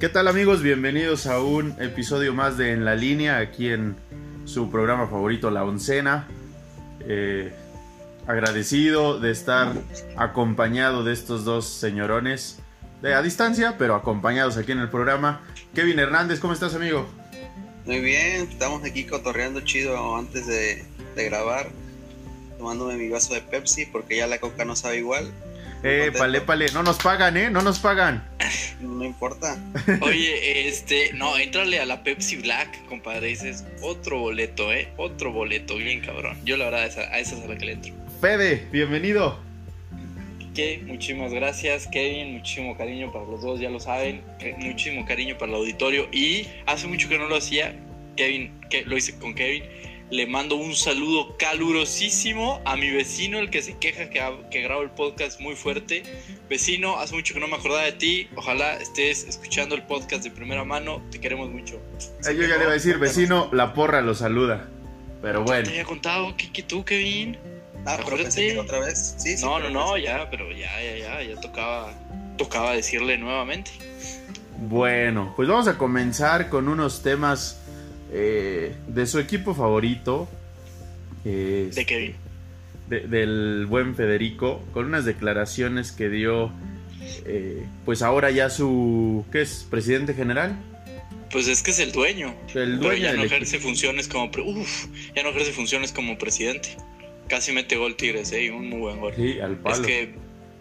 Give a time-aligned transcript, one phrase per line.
[0.00, 0.62] ¿Qué tal amigos?
[0.62, 3.94] Bienvenidos a un episodio más de En la línea, aquí en
[4.46, 6.26] su programa favorito, La Oncena.
[7.06, 7.52] Eh,
[8.26, 9.74] agradecido de estar
[10.16, 12.58] acompañado de estos dos señorones,
[13.00, 15.40] de a distancia, pero acompañados aquí en el programa.
[15.72, 17.06] Kevin Hernández, ¿cómo estás amigo?
[17.86, 20.84] Muy bien, estamos aquí cotorreando chido antes de,
[21.14, 21.68] de grabar,
[22.58, 25.32] tomándome mi vaso de Pepsi porque ya la coca no sabe igual.
[25.82, 27.50] Eh, pale, pale, no nos pagan, ¿eh?
[27.50, 28.26] No nos pagan.
[28.80, 29.56] No importa.
[30.00, 33.30] Oye, este, no, entrale a la Pepsi Black, compadre.
[33.30, 34.88] Ese es otro boleto, ¿eh?
[34.96, 36.36] Otro boleto, bien cabrón.
[36.44, 37.92] Yo la verdad, a esa, es a la que le entro.
[38.20, 39.38] Fede, bienvenido.
[40.54, 42.34] Que muchísimas gracias, Kevin.
[42.38, 44.22] Muchísimo cariño para los dos, ya lo saben.
[44.40, 46.08] que Muchísimo cariño para el auditorio.
[46.10, 47.76] Y hace mucho que no lo hacía,
[48.16, 49.62] Kevin, que lo hice con Kevin.
[50.10, 54.80] Le mando un saludo calurosísimo a mi vecino, el que se queja que, que grabo
[54.82, 56.02] el podcast muy fuerte.
[56.48, 58.28] Vecino, hace mucho que no me acordaba de ti.
[58.34, 61.02] Ojalá estés escuchando el podcast de primera mano.
[61.10, 61.74] Te queremos mucho.
[62.26, 64.68] Eh, yo ya le iba a decir, vecino, la porra lo saluda.
[65.20, 67.36] Pero bueno, ¿Te había contado que, que tú, Kevin?
[67.84, 68.22] Ah, pero Acuérdate.
[68.22, 69.14] pensé que era otra vez.
[69.18, 69.44] Sí, sí.
[69.44, 71.92] no, no, no, pensé- ya, pero ya, ya, ya, ya tocaba,
[72.38, 73.72] tocaba decirle nuevamente.
[74.58, 77.60] bueno, pues vamos a comenzar con unos temas
[78.12, 80.28] eh, de su equipo favorito.
[81.24, 82.14] eh, De Kevin.
[82.88, 86.50] de- del buen Federico, con unas declaraciones que dio,
[87.26, 89.66] eh, pues ahora ya su, ¿qué es?
[89.70, 90.56] ¿Presidente general?
[91.30, 92.28] Pues es que es el dueño.
[92.54, 93.34] El Pero dueño ya del no equipo.
[93.36, 96.76] ejerce funciones como uf, ya no ejerce funciones como presidente.
[97.28, 99.12] Casi mete gol Tigres, eh, un muy buen gol.
[99.14, 99.74] Sí, al palo.
[99.76, 100.14] Es que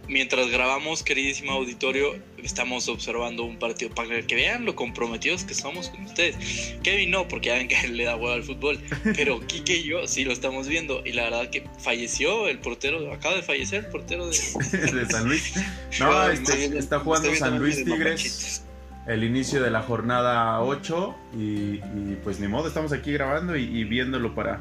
[0.08, 5.90] mientras grabamos, queridísimo auditorio, estamos observando un partido para que vean lo comprometidos que somos
[5.90, 6.36] con ustedes.
[6.84, 8.80] Kevin no, porque ya ven que le da huevo al fútbol,
[9.16, 13.12] pero Kike y yo sí lo estamos viendo y la verdad que falleció el portero,
[13.12, 14.38] acaba de fallecer el portero de
[14.94, 15.54] de San Luis.
[16.00, 18.64] No, Pero este, está jugando San Luis Tigres
[19.08, 23.64] el inicio de la jornada 8 y, y, pues ni modo, estamos aquí grabando y,
[23.64, 24.60] y viéndolo para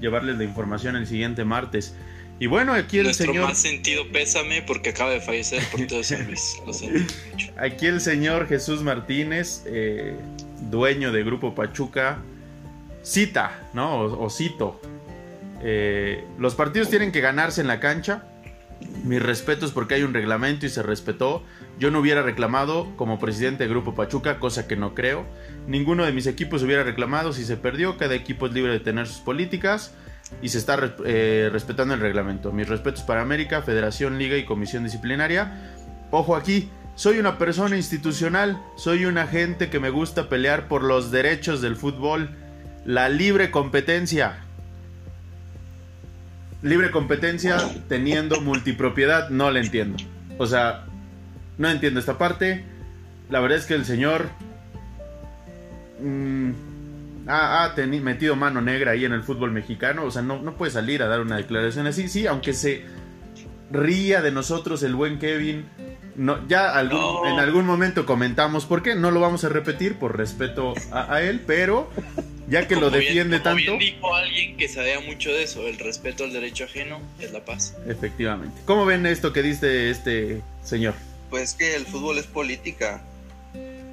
[0.00, 1.94] llevarles la información el siguiente martes.
[2.40, 3.48] Y bueno, aquí el Nuestro señor...
[3.48, 6.56] más sentido pésame porque acaba de fallecer el portero de San Luis.
[6.66, 7.52] Lo mucho.
[7.56, 10.16] Aquí el señor Jesús Martínez, eh,
[10.70, 12.18] dueño de Grupo Pachuca,
[13.02, 14.00] cita, ¿no?
[14.00, 14.80] O, o cito.
[15.62, 18.24] eh, los partidos tienen que ganarse en la cancha.
[19.04, 21.42] Mis respetos porque hay un reglamento y se respetó.
[21.78, 25.24] Yo no hubiera reclamado como presidente de Grupo Pachuca, cosa que no creo.
[25.66, 27.96] Ninguno de mis equipos hubiera reclamado si se perdió.
[27.96, 29.94] Cada equipo es libre de tener sus políticas
[30.42, 32.52] y se está eh, respetando el reglamento.
[32.52, 35.72] Mis respetos para América, Federación, Liga y Comisión Disciplinaria.
[36.10, 41.10] Ojo aquí, soy una persona institucional, soy un agente que me gusta pelear por los
[41.10, 42.30] derechos del fútbol,
[42.84, 44.38] la libre competencia.
[46.62, 47.58] Libre competencia
[47.88, 50.02] teniendo multipropiedad, no la entiendo.
[50.38, 50.86] O sea,
[51.58, 52.64] no entiendo esta parte.
[53.28, 54.28] La verdad es que el señor
[56.00, 56.52] mm,
[57.26, 60.04] ha, ha teni- metido mano negra ahí en el fútbol mexicano.
[60.04, 62.08] O sea, no, no puede salir a dar una declaración así.
[62.08, 62.82] Sí, aunque se
[63.70, 65.66] ría de nosotros el buen Kevin.
[66.16, 67.26] No, ya algún- No.
[67.28, 68.94] en algún momento comentamos por qué.
[68.94, 71.90] No lo vamos a repetir por respeto a, a él, pero
[72.48, 73.62] ya que lo Como bien- defiende como tanto.
[73.64, 77.44] bien dijo alguien que sabía mucho de eso, el respeto al derecho ajeno es la
[77.44, 77.74] paz.
[77.88, 78.60] Efectivamente.
[78.64, 80.94] ¿Cómo ven esto que dice este señor?
[81.30, 83.02] Pues que el fútbol es política.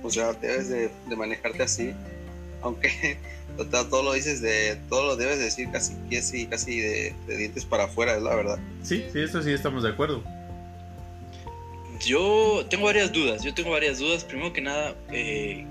[0.03, 1.93] O sea, debes de, de manejarte así.
[2.61, 3.17] Aunque
[3.89, 4.77] todo lo dices de.
[4.89, 8.59] Todo lo debes decir casi, casi, casi de, de dientes para afuera, es la verdad.
[8.83, 10.23] Sí, sí, esto sí estamos de acuerdo.
[12.05, 14.23] Yo tengo varias dudas, yo tengo varias dudas.
[14.23, 15.65] Primero que nada, eh,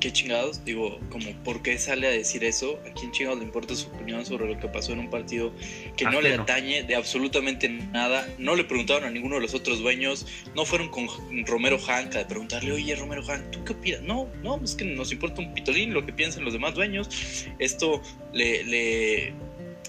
[0.00, 0.64] ¿qué chingados?
[0.64, 2.78] Digo, como, ¿por qué sale a decir eso?
[2.88, 5.52] ¿A quién chingados le importa su opinión sobre lo que pasó en un partido
[5.96, 8.28] que no le atañe de absolutamente nada?
[8.38, 11.08] No le preguntaron a ninguno de los otros dueños, no fueron con
[11.46, 14.02] Romero Hank a preguntarle, oye, Romero Hank, ¿tú qué opinas?
[14.02, 17.46] No, no, es que nos importa un pitolín lo que piensan los demás dueños.
[17.58, 18.02] Esto
[18.32, 19.34] le, le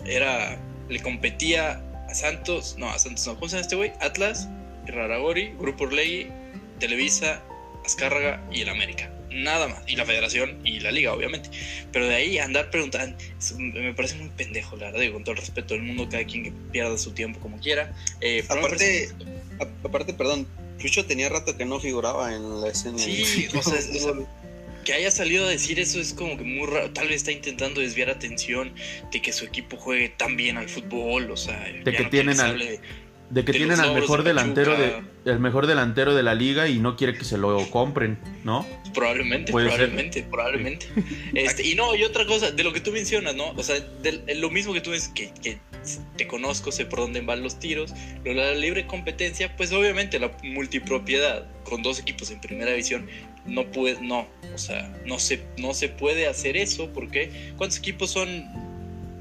[0.06, 0.58] era,
[0.90, 3.92] le competía a Santos, no, a Santos no, ¿cómo se llama este güey?
[4.00, 4.48] Atlas,
[4.86, 6.28] Raragori, Grupo Orlegui,
[6.80, 7.44] Televisa,
[7.86, 9.12] Azcárraga y el América.
[9.30, 9.82] Nada más.
[9.88, 11.50] Y la federación y la liga, obviamente.
[11.92, 13.18] Pero de ahí andar preguntando,
[13.60, 16.44] me parece muy pendejo, la verdad, digo, con todo el respeto del mundo, cada quien
[16.44, 17.94] que pierda su tiempo como quiera.
[18.22, 19.10] Eh, Aparte,
[19.60, 20.48] a- aparte, perdón,
[20.78, 22.98] Chucho tenía rato que no figuraba en la escena.
[23.00, 24.14] Sí, o sea, es- o sea,
[24.86, 26.92] que haya salido a decir eso es como que muy raro.
[26.92, 28.74] Tal vez está intentando desviar atención
[29.12, 32.40] de que su equipo juegue tan bien al fútbol, o sea, ya que no tienen
[32.40, 32.80] al- de-
[33.30, 36.70] De que de tienen al mejor de delantero de, el mejor delantero de la liga
[36.70, 38.66] y no quiere que se lo compren, ¿no?
[38.94, 39.62] Probablemente, ser.
[39.64, 40.88] probablemente, probablemente.
[41.34, 43.52] Este, y no, y otra cosa, de lo que tú mencionas, ¿no?
[43.52, 45.60] O sea, de, de lo mismo que tú dices, que, que
[46.16, 47.94] te conozco, sé por dónde van los tiros,
[48.24, 53.08] lo la libre competencia, pues obviamente la multipropiedad con dos equipos en primera división
[53.46, 58.12] no puede, no, o sea, no se, no se puede hacer eso porque ¿cuántos equipos
[58.12, 58.46] son?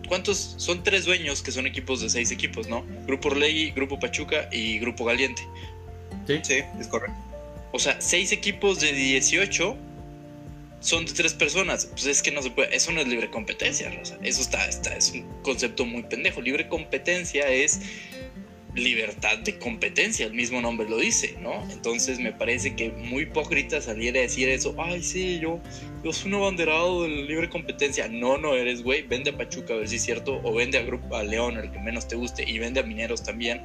[0.06, 0.54] ¿Cuántos?
[0.56, 2.84] Son tres dueños que son equipos de seis equipos, ¿no?
[3.06, 5.42] Grupo Orlegui, Grupo Pachuca y Grupo Galiente.
[6.26, 6.40] Sí.
[6.42, 7.16] Sí, es correcto.
[7.72, 9.76] O sea, seis equipos de 18
[10.80, 11.86] son de tres personas.
[11.86, 12.74] Pues es que no se puede.
[12.74, 14.18] Eso no es libre competencia, Rosa.
[14.22, 16.40] Eso está, está, es un concepto muy pendejo.
[16.40, 17.80] Libre competencia es
[18.76, 21.66] libertad de competencia, el mismo nombre lo dice, ¿no?
[21.70, 25.60] Entonces me parece que muy hipócrita salir a decir eso, ay, sí, yo,
[26.04, 28.08] yo soy un abanderado de libre competencia.
[28.08, 30.82] No, no eres, güey, vende a Pachuca a ver si es cierto, o vende a,
[30.82, 33.62] Grupo, a León, el que menos te guste, y vende a Mineros también,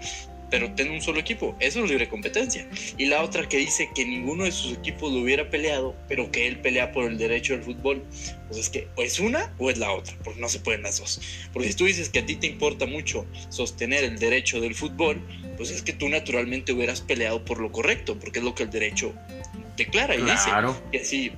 [0.52, 2.68] pero ten un solo equipo, eso es libre competencia.
[2.98, 6.48] Y la otra que dice que ninguno de sus equipos lo hubiera peleado, pero que
[6.48, 8.04] él pelea por el derecho del fútbol,
[8.48, 11.00] pues es que o es una o es la otra, porque no se pueden las
[11.00, 11.22] dos.
[11.54, 15.22] Porque si tú dices que a ti te importa mucho sostener el derecho del fútbol,
[15.56, 18.70] pues es que tú naturalmente hubieras peleado por lo correcto, porque es lo que el
[18.70, 19.14] derecho
[19.78, 20.74] declara y Claro.
[20.74, 21.32] dice que si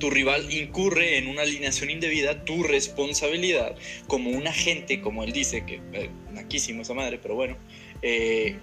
[0.00, 3.76] tu rival incurre en una alineación indebida, tu responsabilidad
[4.08, 7.56] como un agente, como él dice, que eh, naquísimo esa madre, pero bueno,
[8.02, 8.56] eh,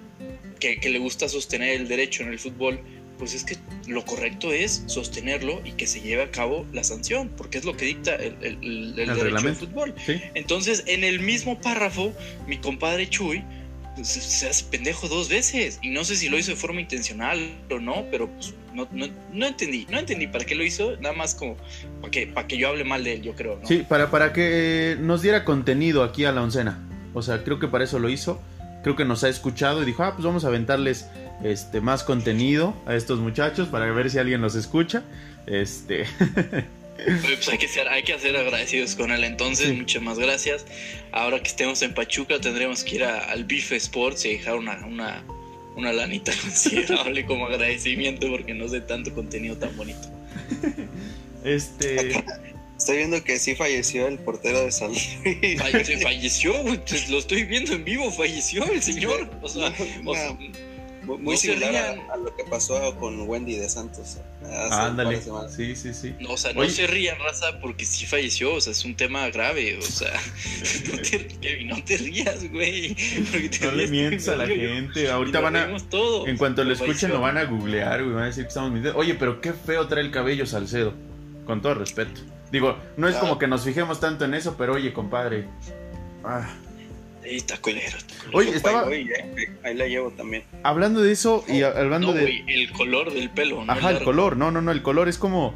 [0.60, 2.80] que, que le gusta sostener el derecho en el fútbol,
[3.18, 3.58] pues es que
[3.88, 7.76] lo correcto es sostenerlo y que se lleve a cabo la sanción, porque es lo
[7.76, 9.60] que dicta el, el- el- el derecho del reglamento.
[9.66, 9.94] fútbol.
[10.06, 10.22] Sí.
[10.36, 12.14] Entonces, en el mismo párrafo,
[12.48, 13.44] mi compadre Chuy
[13.96, 15.80] pues, se, se hace pendejo dos veces.
[15.82, 17.40] Y no sé si lo hizo de forma intencional
[17.70, 19.86] o no, pero pues, no, no, no entendí.
[19.90, 21.58] No entendí para qué lo hizo, nada más como
[22.00, 23.60] para que, para que yo hable mal de él, yo creo.
[23.62, 23.68] ¿no?
[23.68, 26.86] Sí, para, para que nos diera contenido aquí a la oncena.
[27.14, 28.42] O sea, creo que para eso lo hizo.
[28.84, 31.08] Creo que nos ha escuchado y dijo, ah, pues vamos a aventarles
[31.44, 35.04] este, más contenido a estos muchachos para ver si alguien los escucha.
[35.48, 36.06] Este,
[36.98, 39.24] pues hay que ser, hay que ser agradecidos con él.
[39.24, 39.74] Entonces, Sí.
[39.74, 40.66] muchas más gracias.
[41.12, 44.86] Ahora que estemos en Pachuca, tendremos que ir a- al Bife Sports y dejar una,
[44.86, 45.24] una,
[45.76, 50.08] una lanita considerable como agradecimiento porque no sé tanto contenido tan bonito.
[51.44, 52.24] este,
[52.80, 55.10] Estoy viendo que sí falleció el portero de San Luis.
[55.60, 59.30] Falle- falleció, güey, pues, lo estoy viendo en vivo, falleció el señor.
[59.42, 59.72] O sea,
[60.06, 60.52] o sea, Muy,
[61.06, 64.18] no muy similar a, a lo que pasó con Wendy de Santos.
[64.42, 65.20] par ándale.
[65.54, 66.14] Sí, sí, sí.
[66.22, 66.70] no, o sea, no Oye.
[66.70, 70.14] se rían, raza, porque sí falleció, o sea, es un tema grave, o sea,
[70.92, 72.96] no te, Kevin, no te rías, güey.
[72.96, 75.10] te No le ríes, mientes a la gente.
[75.10, 75.78] Ahorita van a.
[76.28, 77.08] En cuanto lo escuchen, Falleció.
[77.10, 78.14] lo van a googlear, güey.
[78.16, 78.98] Van a decir que estamos mintiendo.
[78.98, 80.94] Oye, pero qué feo trae el cabello Salcedo.
[81.46, 82.22] Con todo respeto.
[82.52, 83.20] Digo, no es Ah.
[83.20, 85.46] como que nos fijemos tanto en eso, pero oye, compadre.
[86.24, 86.48] Ah.
[87.24, 87.98] Sí, está culero.
[87.98, 88.38] está culero.
[88.38, 90.44] Oye, estaba Oye, eh, ahí la llevo también.
[90.64, 92.22] hablando de eso y hablando No, de.
[92.22, 93.64] güey, el color del pelo.
[93.66, 94.36] no Ajá, el color.
[94.38, 94.72] No, no, no.
[94.72, 95.54] El color es como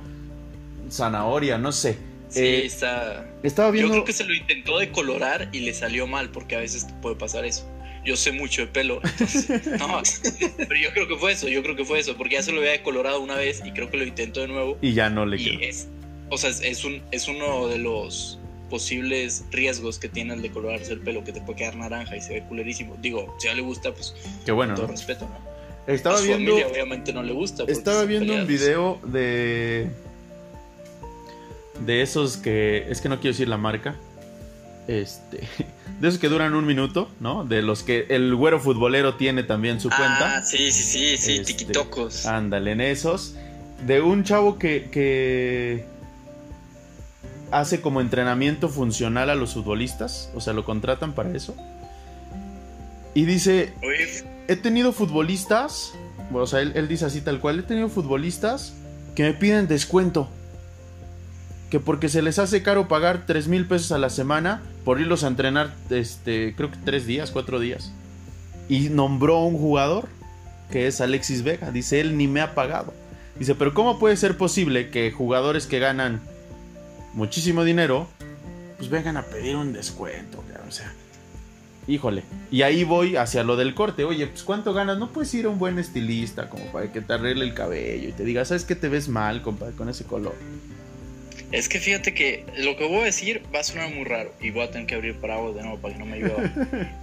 [0.89, 1.97] zanahoria, no sé.
[2.29, 3.25] Sí, Eh, está.
[3.43, 3.91] estaba Yo viendo.
[3.93, 7.45] creo que se lo intentó decolorar y le salió mal, porque a veces puede pasar
[7.45, 7.69] eso.
[8.05, 9.47] Yo sé mucho de pelo, entonces,
[9.79, 10.01] no,
[10.57, 12.59] pero yo creo que fue eso, yo creo que fue eso, porque ya se lo
[12.59, 14.77] había decolorado una vez y creo que lo intentó de nuevo.
[14.81, 15.59] Y ya no le Y quedó.
[15.61, 15.87] es,
[16.33, 18.39] o sea, es, es un, es uno de los
[18.69, 22.33] posibles riesgos que tiene el decolorarse el pelo, que te puede quedar naranja y se
[22.33, 22.95] ve culerísimo.
[23.01, 24.15] Digo, si a él le gusta, pues
[24.45, 24.91] Qué bueno, todo ¿no?
[24.93, 25.53] respeto, ¿no?
[25.93, 26.51] Estaba a su viendo.
[26.51, 27.63] familia obviamente no le gusta.
[27.67, 29.89] Estaba viendo un video de.
[31.85, 32.85] De esos que.
[32.89, 33.95] Es que no quiero decir la marca.
[34.87, 35.39] Este.
[35.99, 37.45] De esos que duran un minuto, ¿no?
[37.45, 40.43] De los que el güero futbolero tiene también su Ah, cuenta.
[40.43, 42.25] sí, sí, sí, sí, Este, tiquitocos.
[42.25, 43.35] Ándale, en esos.
[43.85, 45.85] De un chavo que, que
[47.53, 50.29] hace como entrenamiento funcional a los futbolistas.
[50.35, 51.55] O sea, lo contratan para eso.
[53.13, 53.73] Y dice,
[54.47, 55.93] he tenido futbolistas,
[56.33, 58.73] o sea, él, dice así tal cual, he tenido futbolistas
[59.15, 60.29] que me piden descuento.
[61.69, 65.23] Que porque se les hace caro pagar 3 mil pesos a la semana por irlos
[65.23, 67.91] a entrenar, este, creo que 3 días, 4 días.
[68.67, 70.07] Y nombró un jugador,
[70.71, 71.71] que es Alexis Vega.
[71.71, 72.93] Dice, él ni me ha pagado.
[73.37, 76.21] Dice, pero ¿cómo puede ser posible que jugadores que ganan
[77.13, 78.07] muchísimo dinero,
[78.77, 80.43] pues vengan a pedir un descuento?
[80.67, 80.93] O sea,
[81.87, 82.23] híjole.
[82.51, 84.05] Y ahí voy hacia lo del corte.
[84.05, 84.97] Oye, pues ¿cuánto ganas?
[84.97, 88.11] No puedes ir a un buen estilista como para que te arregle el cabello y
[88.11, 90.35] te diga, ¿sabes que te ves mal, compadre, con ese color?
[91.53, 94.49] Es que fíjate que lo que voy a decir va a sonar muy raro y
[94.49, 96.51] voy a tener que abrir paraguas de nuevo para que no me llueva.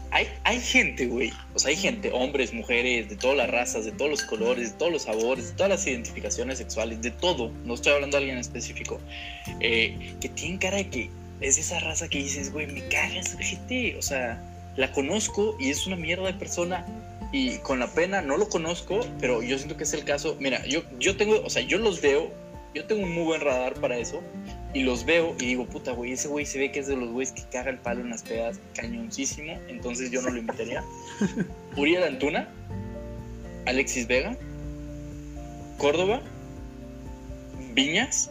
[0.10, 1.32] hay, hay gente, güey.
[1.54, 4.78] O sea, hay gente, hombres, mujeres, de todas las razas, de todos los colores, de
[4.78, 7.52] todos los sabores, de todas las identificaciones sexuales, de todo.
[7.64, 8.98] No estoy hablando de alguien en específico.
[9.60, 13.38] eh, que tienen cara de que es esa raza que dices, güey, me caga esa
[13.38, 13.94] gente.
[13.98, 14.42] O sea,
[14.74, 16.84] la conozco y es una mierda de persona
[17.30, 20.36] y con la pena no lo conozco, pero yo siento que es el caso.
[20.40, 22.32] Mira, yo, yo tengo, o sea, yo los veo,
[22.74, 24.20] yo tengo un muy buen radar para eso
[24.72, 27.10] y los veo y digo, puta, güey, ese güey se ve que es de los
[27.10, 30.84] güeyes que caga el palo en las pedas cañoncísimo, entonces yo no lo invitaría.
[31.76, 32.48] Uriel Antuna,
[33.66, 34.36] Alexis Vega,
[35.78, 36.20] Córdoba,
[37.74, 38.30] Viñas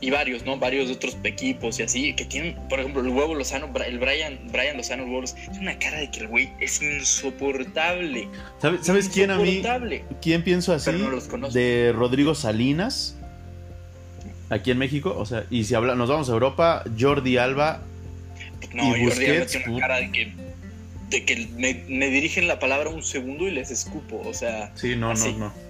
[0.00, 0.58] y varios, ¿no?
[0.58, 4.38] Varios de otros equipos y así, que tienen, por ejemplo, el huevo Lozano, el Brian,
[4.52, 8.28] Brian Lozano, el huevo Lozano, tiene una cara de que el güey es insoportable.
[8.60, 9.62] ¿Sabes, ¿sabes quién a mí?
[10.20, 10.90] ¿Quién pienso así?
[10.90, 11.56] Pero no los conozco.
[11.56, 13.16] De Rodrigo Salinas,
[14.50, 17.82] aquí en México, o sea, y si habla, nos vamos a Europa, Jordi Alba
[18.72, 20.32] No, y Jordi Alba tiene una cara de que,
[21.10, 24.72] de que me, me dirigen la palabra un segundo y les escupo, o sea...
[24.76, 25.32] Sí, no, así.
[25.32, 25.66] no, no.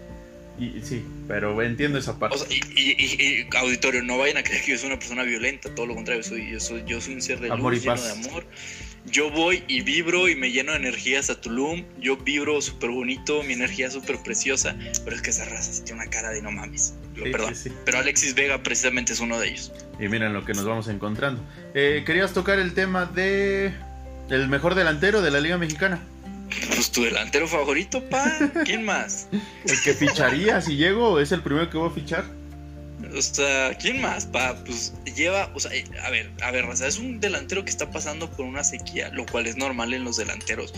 [0.58, 2.36] Y, sí, pero entiendo esa parte.
[2.36, 5.22] O sea, y, y- y- auditorio, no vayan a creer que yo soy una persona
[5.22, 8.00] violenta, todo lo contrario, soy, yo, soy, yo soy un ser de Amor y lleno
[8.00, 8.46] de amor.
[9.10, 13.42] Yo voy y vibro y me lleno de energías a Tulum, yo vibro súper bonito,
[13.44, 16.50] mi energía súper preciosa, pero es que esa raza sí tiene una cara de no
[16.50, 17.54] mames, lo Sí, perdón.
[17.54, 17.76] sí, sí.
[17.84, 19.72] Pero Alexis Vega precisamente es uno de ellos.
[20.00, 21.40] Y miren lo que nos vamos encontrando.
[21.74, 23.72] Eh, ¿Querías tocar el tema de
[24.28, 26.00] el mejor delantero de la Liga Mexicana?
[26.74, 28.30] Pues tu delantero favorito, pa,
[28.64, 29.28] ¿quién más?
[29.64, 32.24] El que ficharía si llego, es el primero que voy a fichar.
[33.14, 34.26] O sea, ¿quién más?
[34.26, 37.70] Pa, pues lleva, o sea, eh, a ver, a ver, Raza, es un delantero que
[37.70, 40.72] está pasando por una sequía, lo cual es normal en los delanteros,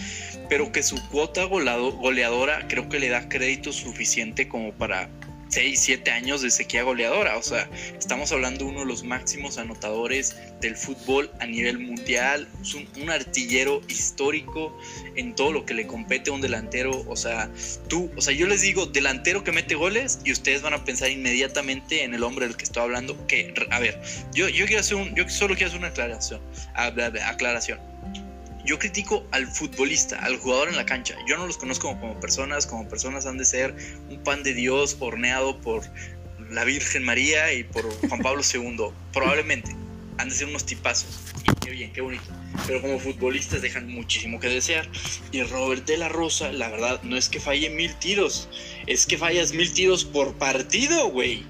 [0.48, 5.08] pero que su cuota goleadora creo que le da crédito suficiente como para
[5.48, 7.36] 6, 7 años de sequía goleadora.
[7.36, 12.48] O sea, estamos hablando de uno de los máximos anotadores del fútbol a nivel mundial,
[12.60, 14.76] es un, un artillero histórico
[15.16, 17.04] en todo lo que le compete a un delantero.
[17.08, 17.50] O sea,
[17.88, 21.10] tú, o sea, yo les digo delantero que mete goles y ustedes van a pensar
[21.10, 23.26] inmediatamente en el hombre del que estoy hablando.
[23.26, 24.00] Que, a ver,
[24.32, 26.40] yo, yo quiero hacer un, yo solo quiero hacer una aclaración.
[26.74, 27.87] aclaración.
[28.64, 31.16] Yo critico al futbolista, al jugador en la cancha.
[31.26, 33.74] Yo no los conozco como, como personas, como personas han de ser
[34.10, 35.82] un pan de Dios horneado por
[36.50, 38.90] la Virgen María y por Juan Pablo II.
[39.12, 39.74] Probablemente
[40.18, 41.20] han de ser unos tipazos.
[41.44, 42.24] Y qué bien, qué bonito.
[42.66, 44.88] Pero como futbolistas dejan muchísimo que desear.
[45.32, 48.48] Y Robert de la Rosa, la verdad, no es que falle mil tiros,
[48.86, 51.46] es que fallas mil tiros por partido, güey.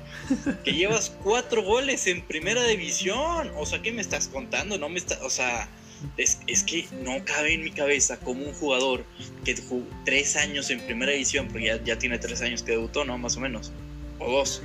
[0.63, 3.51] Que llevas cuatro goles en primera división.
[3.57, 4.79] O sea, ¿qué me estás contando?
[4.79, 5.69] No me está, o sea,
[6.17, 9.05] es, es que no cabe en mi cabeza como un jugador
[9.45, 13.05] que jugó tres años en primera división, porque ya, ya tiene tres años que debutó,
[13.05, 13.17] ¿no?
[13.19, 13.73] Más o menos.
[14.19, 14.63] O dos.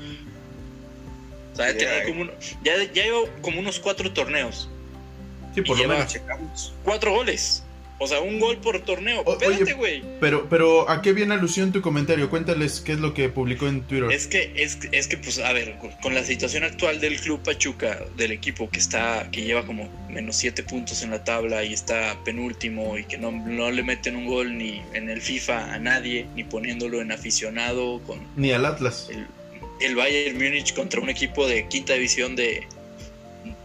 [1.53, 1.73] O sea,
[2.05, 2.31] como un-
[2.63, 4.69] ya, ya lleva como unos cuatro torneos.
[5.53, 6.11] Sí, por Y lo menos.
[6.11, 6.73] Checamos.
[6.83, 7.63] Cuatro goles.
[8.03, 9.21] O sea, un gol por torneo.
[9.25, 10.03] O- Espérate, güey.
[10.19, 12.29] Pero, pero, ¿a qué viene alusión tu comentario?
[12.29, 14.11] Cuéntales qué es lo que publicó en Twitter.
[14.11, 17.41] Es que, es, que- es que, pues, a ver, con, la situación actual del Club
[17.43, 21.73] Pachuca, del equipo que está, que lleva como menos siete puntos en la tabla y
[21.73, 25.79] está penúltimo y que no, no le meten un gol ni en el FIFA a
[25.79, 29.09] nadie, ni poniéndolo en aficionado con Ni al Atlas.
[29.11, 29.25] el,
[29.81, 32.63] el Bayern Múnich contra un equipo de quinta división de,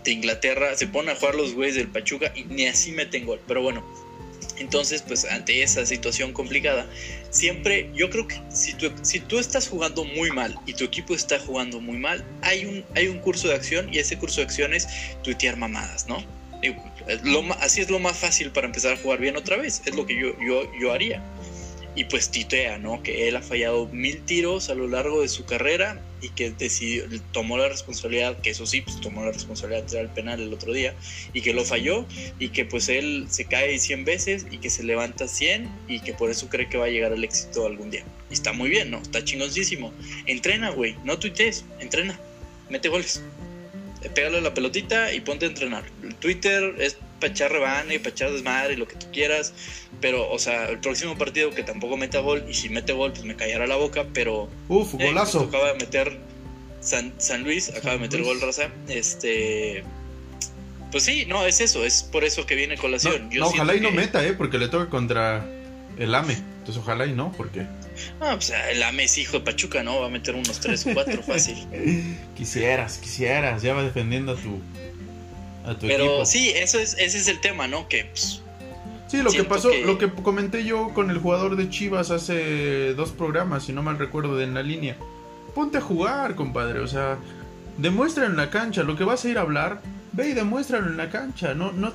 [0.04, 3.40] de Inglaterra, se ponen a jugar los güeyes del Pachuca y ni así meten gol.
[3.46, 3.84] Pero bueno,
[4.60, 6.86] entonces, pues ante esa situación complicada,
[7.30, 11.14] siempre yo creo que si tú, si tú estás jugando muy mal y tu equipo
[11.14, 14.44] está jugando muy mal, hay un, hay un curso de acción y ese curso de
[14.44, 14.88] acción es
[15.22, 16.22] tuitear mamadas, ¿no?
[16.62, 19.94] Es lo así es lo más fácil para empezar a jugar bien otra vez, es
[19.94, 21.22] lo que yo, yo, yo haría.
[21.94, 23.02] Y pues titea, ¿no?
[23.02, 27.04] Que él ha fallado mil tiros a lo largo de su carrera y que decidió,
[27.32, 30.52] tomó la responsabilidad, que eso sí, pues tomó la responsabilidad de tirar el penal el
[30.52, 30.94] otro día
[31.32, 32.06] y que lo falló
[32.38, 36.14] y que pues él se cae 100 veces y que se levanta 100 y que
[36.14, 38.04] por eso cree que va a llegar al éxito algún día.
[38.30, 38.98] Y está muy bien, ¿no?
[38.98, 39.92] Está chingoncísimo.
[40.26, 42.18] Entrena, güey, no tuitees, entrena,
[42.68, 43.22] mete goles.
[44.14, 45.84] Pégale la pelotita y ponte a entrenar.
[46.20, 49.52] Twitter es para echar rebane y para echar desmadre y lo que tú quieras.
[50.00, 53.24] Pero, o sea, el próximo partido que tampoco meta gol, y si mete gol, pues
[53.24, 55.40] me callará la boca, pero Uf, eh, golazo.
[55.40, 56.18] justo acaba de meter
[56.80, 58.32] San, San Luis, acaba de meter Luis.
[58.32, 58.68] gol raza.
[58.88, 59.82] Este.
[60.90, 63.30] Pues sí, no, es eso, es por eso que viene No, colación.
[63.30, 64.32] Yo no, ojalá y no que- meta, ¿eh?
[64.32, 65.44] Porque le toca contra
[65.98, 66.34] el AME.
[66.34, 67.66] Entonces, ojalá y no, porque
[68.20, 70.00] Ah, pues el AME es hijo de Pachuca, ¿no?
[70.00, 71.56] Va a meter unos 3 o 4 fácil.
[72.36, 73.60] quisieras, quisieras.
[73.62, 74.60] Ya va defendiendo a tu,
[75.68, 76.26] a tu Pero equipo.
[76.26, 77.88] sí, eso es, ese es el tema, ¿no?
[77.88, 78.42] Que pues,
[79.08, 82.92] Sí, lo que pasó, que- lo que comenté yo con el jugador de Chivas hace
[82.94, 84.96] dos programas, si no mal recuerdo, de en la línea.
[85.54, 87.16] Ponte a jugar, compadre, o sea,
[87.78, 89.80] demuestra en la cancha, lo que vas a ir a hablar,
[90.12, 91.92] ve y demuéstralo en la cancha, no, no,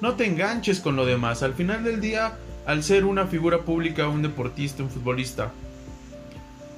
[0.00, 1.42] no te enganches con lo demás.
[1.42, 5.52] Al final del día, al ser una figura pública, un deportista, un futbolista,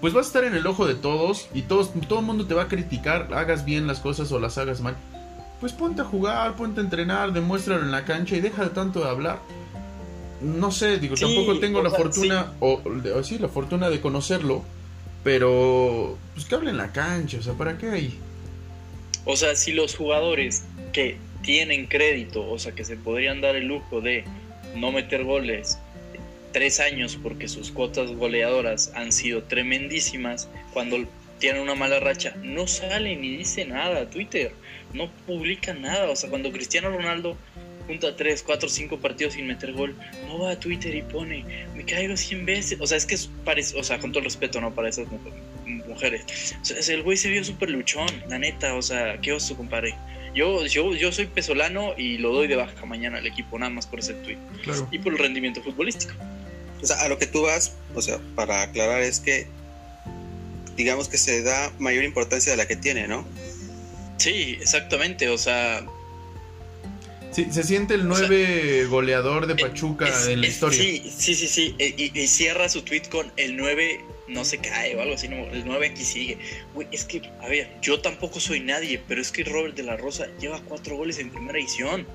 [0.00, 2.54] pues vas a estar en el ojo de todos y todos, todo el mundo te
[2.54, 4.96] va a criticar, hagas bien las cosas o las hagas mal.
[5.60, 9.08] Pues ponte a jugar, ponte a entrenar, demuéstralo en la cancha y deja tanto de
[9.08, 9.40] hablar.
[10.40, 12.82] No sé, digo, Sí, tampoco tengo la sea, fortuna, o,
[13.14, 14.64] o sí, la fortuna de conocerlo,
[15.24, 18.18] pero pues que hable en la cancha, o sea, ¿para qué ahí?
[19.24, 23.66] O sea, si los jugadores que tienen crédito, o sea, que se podrían dar el
[23.66, 24.24] lujo de
[24.76, 25.78] no meter goles
[26.52, 30.96] tres años porque sus cuotas goleadoras han sido tremendísimas, cuando
[31.38, 34.52] tienen una mala racha, no salen ni dicen nada a Twitter,
[34.92, 36.10] no publican nada.
[36.10, 37.36] O sea, cuando Cristiano Ronaldo
[37.86, 39.94] junta 3, 4, 5 partidos sin meter gol,
[40.26, 42.78] no va a Twitter y pone, me caigo 100 veces.
[42.80, 44.74] O sea, es que es parece, o sea, con todo el respeto, ¿no?
[44.74, 45.18] Para esas mu-
[45.86, 46.24] mujeres.
[46.60, 49.94] O sea, el güey se vio súper luchón, la neta, o sea, qué oso, compadre.
[50.34, 53.86] Yo, yo, yo soy pesolano y lo doy de baja mañana al equipo, nada más
[53.86, 54.36] por ese tweet.
[54.62, 54.86] Claro.
[54.90, 56.12] Y por el rendimiento futbolístico.
[56.82, 59.46] O sea, a lo que tú vas, o sea, para aclarar es que
[60.76, 63.24] digamos que se da mayor importancia de la que tiene, ¿no?
[64.18, 65.84] Sí, exactamente, o sea...
[67.32, 70.78] Sí, se siente el O sea, nueve goleador de Pachuca es- en la es- historia.
[70.80, 71.74] Sí, sí, sí, sí.
[71.78, 75.28] E- Y, y cierra su tweet con el 9 no se cae o algo así,
[75.28, 76.38] no, el 9 aquí sigue.
[76.74, 79.96] Güey, es que, a ver, yo tampoco soy nadie, pero es que Robert de la
[79.98, 82.06] Rosa lleva cuatro goles en primera edición.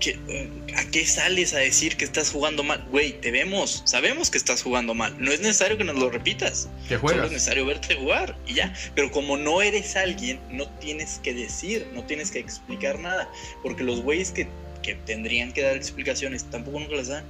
[0.00, 2.86] ¿Qué, eh, ¿A qué sales a decir que estás jugando mal?
[2.90, 5.14] Güey, te vemos, sabemos que estás jugando mal.
[5.18, 6.68] No es necesario que nos lo repitas.
[6.88, 8.74] Que Solo es necesario verte jugar y ya.
[8.94, 13.30] Pero como no eres alguien, no tienes que decir, no tienes que explicar nada.
[13.62, 14.48] Porque los güeyes que,
[14.82, 17.24] que tendrían que dar explicaciones tampoco nunca las dan.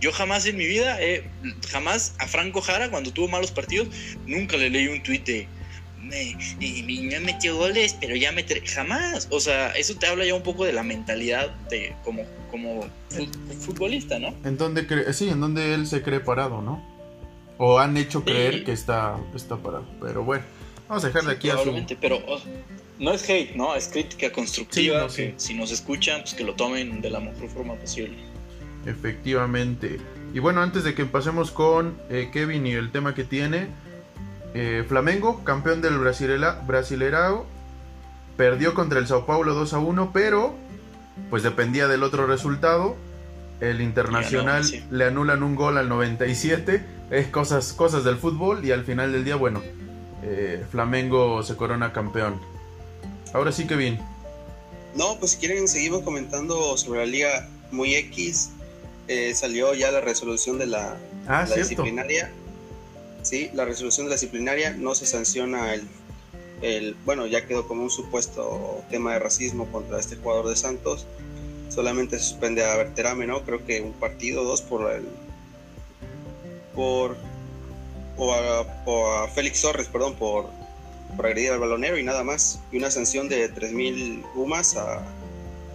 [0.00, 1.22] Yo jamás en mi vida, eh,
[1.70, 3.88] jamás a Franco Jara, cuando tuvo malos partidos,
[4.26, 5.46] nunca le leí un tuit de.
[6.02, 8.44] "Me- y- no metió goles, pero ya me.
[8.66, 9.28] Jamás.
[9.30, 13.54] O sea, eso te habla ya un poco de la mentalidad de como, como fu-
[13.60, 14.34] futbolista, ¿no?
[14.44, 16.84] En donde cree, sí, en donde él se cree parado, ¿no?
[17.58, 18.64] O han hecho creer Sí.
[18.64, 19.86] que está, está parado.
[20.00, 20.44] Pero bueno,
[20.88, 21.86] vamos a dejar de aquí a su.
[22.00, 22.20] Pero
[22.98, 23.74] no es hate, ¿no?
[23.74, 24.98] Es crítica constructiva.
[24.98, 25.22] Sí, no, sí.
[25.22, 28.16] que Si nos escuchan, pues que lo tomen de la mejor forma posible.
[28.86, 29.98] Efectivamente.
[30.34, 33.68] Y bueno, antes de que pasemos con eh, Kevin y el tema que tiene,
[34.54, 37.46] eh, Flamengo, campeón del Brasilela, Brasilerao,
[38.36, 40.54] perdió contra el Sao Paulo 2 a 1, pero
[41.30, 42.96] pues dependía del otro resultado.
[43.60, 44.84] El Internacional sí.
[44.90, 49.24] le anulan un gol al 97, es cosas, cosas del fútbol y al final del
[49.24, 49.62] día, bueno,
[50.24, 52.40] eh, Flamengo se corona campeón.
[53.32, 54.00] Ahora sí, Kevin.
[54.96, 58.50] No, pues si quieren seguimos comentando sobre la liga muy X.
[59.08, 62.30] Eh, salió ya la resolución de la, Ah, la disciplinaria.
[63.22, 65.86] Sí, la resolución de la disciplinaria no se sanciona el,
[66.60, 71.06] el, bueno, ya quedó como un supuesto tema de racismo contra este jugador de Santos.
[71.68, 73.42] Solamente suspende a Berterame, ¿no?
[73.42, 75.06] Creo que un partido, dos por el,
[76.74, 77.16] por,
[78.16, 80.50] o a, o a Félix Torres, perdón, por,
[81.16, 82.60] por agredir al balonero y nada más.
[82.72, 85.02] Y una sanción de 3.000 UMAS a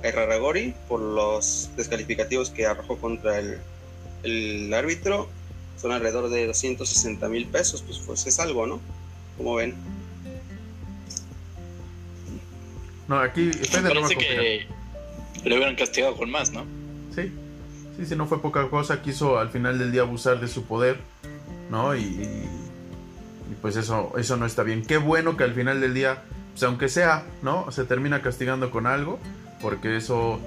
[0.04, 3.60] Herraragori por los descalificativos que arrojó contra el,
[4.24, 5.30] el árbitro.
[5.82, 8.80] Son alrededor de 260 mil pesos, pues, pues es algo, ¿no?
[9.38, 9.76] Como ven.
[13.08, 14.68] No, aquí a parece que
[15.46, 16.66] le hubieran castigado con más, ¿no?
[17.16, 17.32] Sí,
[17.98, 19.02] sí, sí, no fue poca cosa.
[19.02, 20.98] Quiso al final del día abusar de su poder,
[21.72, 21.96] ¿no?
[21.96, 22.50] Y, y-
[23.50, 24.84] y pues eso, eso no está bien.
[24.86, 27.72] Qué bueno que al final del día, pues aunque sea, ¿no?
[27.72, 29.20] Se termina castigando con algo,
[29.62, 30.40] porque eso,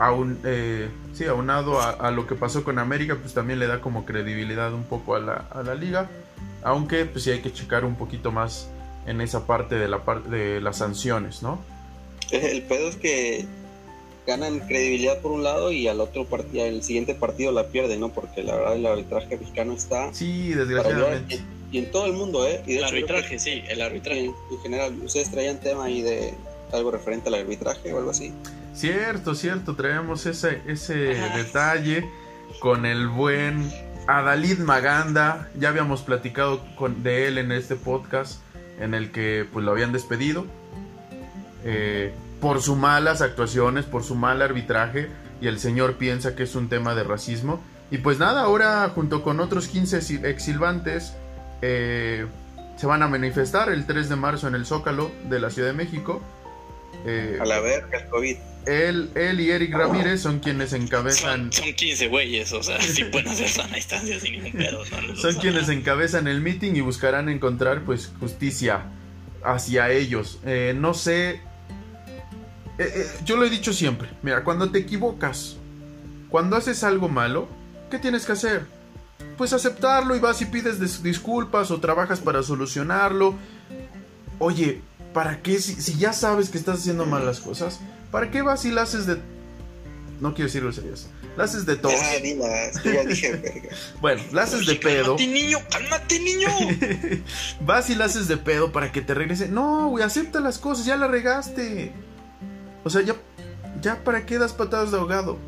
[0.00, 3.80] aun, eh, sí, aunado a, a lo que pasó con América, pues también le da
[3.80, 6.08] como credibilidad un poco a la, a la liga.
[6.62, 8.68] Aunque, pues sí hay que checar un poquito más
[9.06, 11.58] en esa parte de, la par- de las sanciones, ¿no?
[12.30, 13.46] El pedo es que
[14.26, 18.10] ganan credibilidad por un lado y al otro partido, el siguiente partido la pierden, ¿no?
[18.10, 21.40] Porque la verdad el arbitraje mexicano está Sí, desgraciadamente.
[21.72, 22.62] y, y en todo el mundo, ¿eh?
[22.66, 24.20] Y El que arbitraje, sí, el arbitraje.
[24.26, 26.34] en, en general, ¿ustedes traían tema ahí de
[26.72, 28.32] algo referente al arbitraje o algo así?
[28.72, 30.94] Cierto, cierto, traemos ese, ese
[31.36, 32.08] detalle
[32.60, 33.70] con el buen
[34.06, 35.48] Adalid Maganda.
[35.58, 38.40] Ya habíamos platicado con, de él en este podcast
[38.78, 40.46] en el que pues lo habían despedido
[41.64, 45.08] eh, por sus malas actuaciones, por su mal arbitraje
[45.42, 47.60] y el señor piensa que es un tema de racismo.
[47.90, 51.14] Y pues nada, ahora junto con otros 15 si- exsilvantes
[51.60, 52.24] eh,
[52.76, 55.74] se van a manifestar el 3 de marzo en el Zócalo de la Ciudad de
[55.74, 56.22] México.
[57.04, 58.36] Eh, A la verga, el COVID.
[58.66, 63.04] Él, él y Eric Ramírez son quienes encabezan, Son, son 15 güeyes, o sea, sí
[63.04, 64.82] pueden hacer sana distancia sin ningún pedo.
[65.16, 65.72] son quienes nada.
[65.74, 68.82] encabezan el meeting y buscarán encontrar pues justicia
[69.44, 70.38] hacia ellos.
[70.44, 71.40] Eh, no sé, eh,
[72.78, 75.56] eh, yo lo he dicho siempre, mira, cuando te equivocas,
[76.28, 77.48] cuando haces algo malo,
[77.90, 78.66] ¿qué tienes que hacer?
[79.36, 83.34] Pues aceptarlo y vas y pides dis- disculpas o trabajas para solucionarlo.
[84.38, 84.80] Oye,
[85.12, 85.58] ¿para qué?
[85.60, 88.82] Si, si ya sabes que estás haciendo mal las cosas, ¿para qué vas y la
[88.82, 89.18] haces de...
[90.20, 91.08] No quiero decirlo serios.
[91.36, 91.92] La haces de todo.
[91.92, 93.70] Ya, dilas, yo ya dije, verga.
[94.00, 95.16] Bueno, la haces de pedo.
[95.16, 96.48] Cálmate, niño, cálmate, niño.
[97.60, 99.48] Vas y la haces de pedo para que te regrese.
[99.48, 101.92] No, güey, acepta las cosas, ya la regaste.
[102.84, 103.16] O sea, ya,
[103.80, 105.38] ya para qué das patadas de ahogado.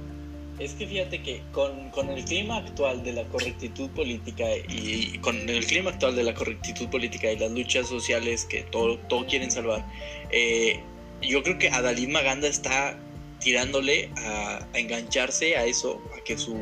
[0.58, 5.18] Es que fíjate que con, con el clima actual de la correctitud política y, y
[5.18, 9.26] con el clima actual de la correctitud política y las luchas sociales que todo, todo
[9.26, 9.84] quieren salvar,
[10.30, 10.80] eh,
[11.22, 12.98] yo creo que Adalid Maganda está
[13.40, 16.56] tirándole a, a engancharse a eso, a que su,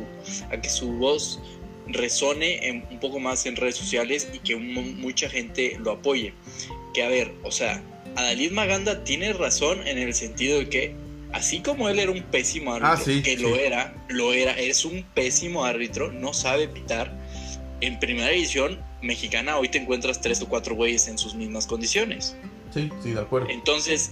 [0.51, 1.39] a que su voz
[1.87, 6.33] resone en- un poco más en redes sociales y que mu- mucha gente lo apoye.
[6.93, 7.83] Que a ver, o sea,
[8.15, 10.95] Adalid Maganda tiene razón en el sentido de que
[11.33, 13.43] así como él era un pésimo árbitro, Ah, sí, que sí.
[13.43, 17.15] lo era, lo era, es un pésimo árbitro, no sabe pitar.
[17.79, 22.35] En primera división mexicana hoy te encuentras tres o cuatro güeyes en sus mismas condiciones.
[22.73, 23.49] Sí, sí, de acuerdo.
[23.49, 24.11] Entonces,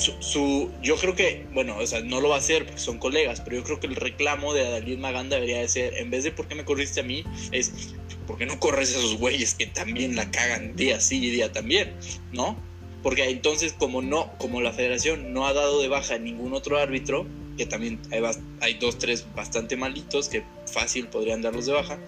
[0.00, 2.98] su, su- yo creo que, bueno, o sea, no lo va a hacer porque son
[2.98, 6.24] colegas, pero yo creo que el reclamo de Adalid Maganda debería de ser, en vez
[6.24, 7.24] de ¿por qué me corriste a mí?
[7.52, 7.94] Es
[8.26, 11.52] ¿por qué no corres a esos güeyes que también la cagan día sí y día
[11.52, 11.92] también?
[12.32, 12.56] ¿No?
[13.02, 16.78] Porque entonces, como no, como la federación no ha dado de baja a ningún otro
[16.78, 18.20] árbitro, que también hay,
[18.60, 21.98] hay dos, tres bastante malitos que fácil podrían darlos de baja,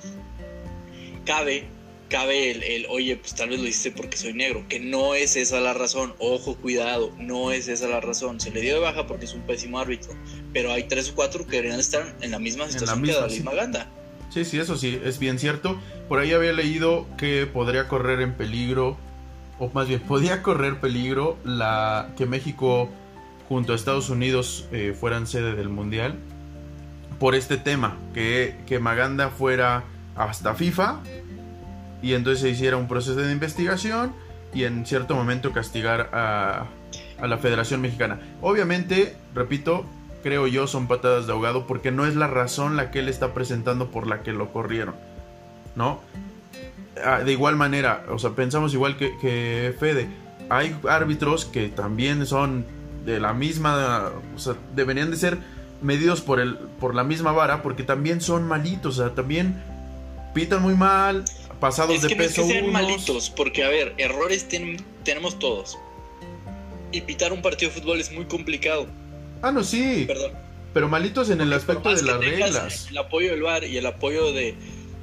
[1.24, 1.64] cabe
[2.12, 5.34] cabe el, el, oye, pues tal vez lo hiciste porque soy negro, que no es
[5.34, 9.06] esa la razón, ojo, cuidado, no es esa la razón, se le dio de baja
[9.06, 10.12] porque es un pésimo árbitro,
[10.52, 13.20] pero hay tres o cuatro que deberían estar en la misma la situación misma, que
[13.22, 13.42] David sí.
[13.42, 13.90] Maganda.
[14.28, 15.80] Sí, sí, eso sí, es bien cierto.
[16.06, 18.98] Por ahí había leído que podría correr en peligro,
[19.58, 22.90] o más bien, podía correr peligro la que México
[23.48, 26.18] junto a Estados Unidos eh, fueran sede del Mundial
[27.18, 31.00] por este tema, que, que Maganda fuera hasta FIFA
[32.02, 34.12] y entonces se hiciera un proceso de investigación
[34.52, 36.66] y en cierto momento castigar a,
[37.20, 38.20] a la Federación Mexicana.
[38.40, 39.86] Obviamente, repito,
[40.22, 43.32] creo yo, son patadas de ahogado porque no es la razón la que él está
[43.34, 44.94] presentando por la que lo corrieron,
[45.74, 46.00] ¿no?
[47.04, 50.08] Ah, De igual manera, o sea, pensamos igual que, que Fede,
[50.50, 52.66] hay árbitros que también son
[53.04, 55.38] de la misma, o sea, deberían de ser
[55.80, 59.60] medidos por, el, por la misma vara porque también son malitos, o sea, también
[60.34, 61.24] pitan muy mal,
[61.62, 62.72] pasados Es de que no es peso que sean unos.
[62.74, 65.78] malitos, porque a ver, errores ten- tenemos todos.
[66.90, 68.86] Y pitar un partido de fútbol es muy complicado.
[69.40, 70.32] Ah, no, sí, Perdón.
[70.74, 72.88] pero malitos en el aspecto de las reglas.
[72.90, 74.54] El apoyo del VAR y el apoyo de,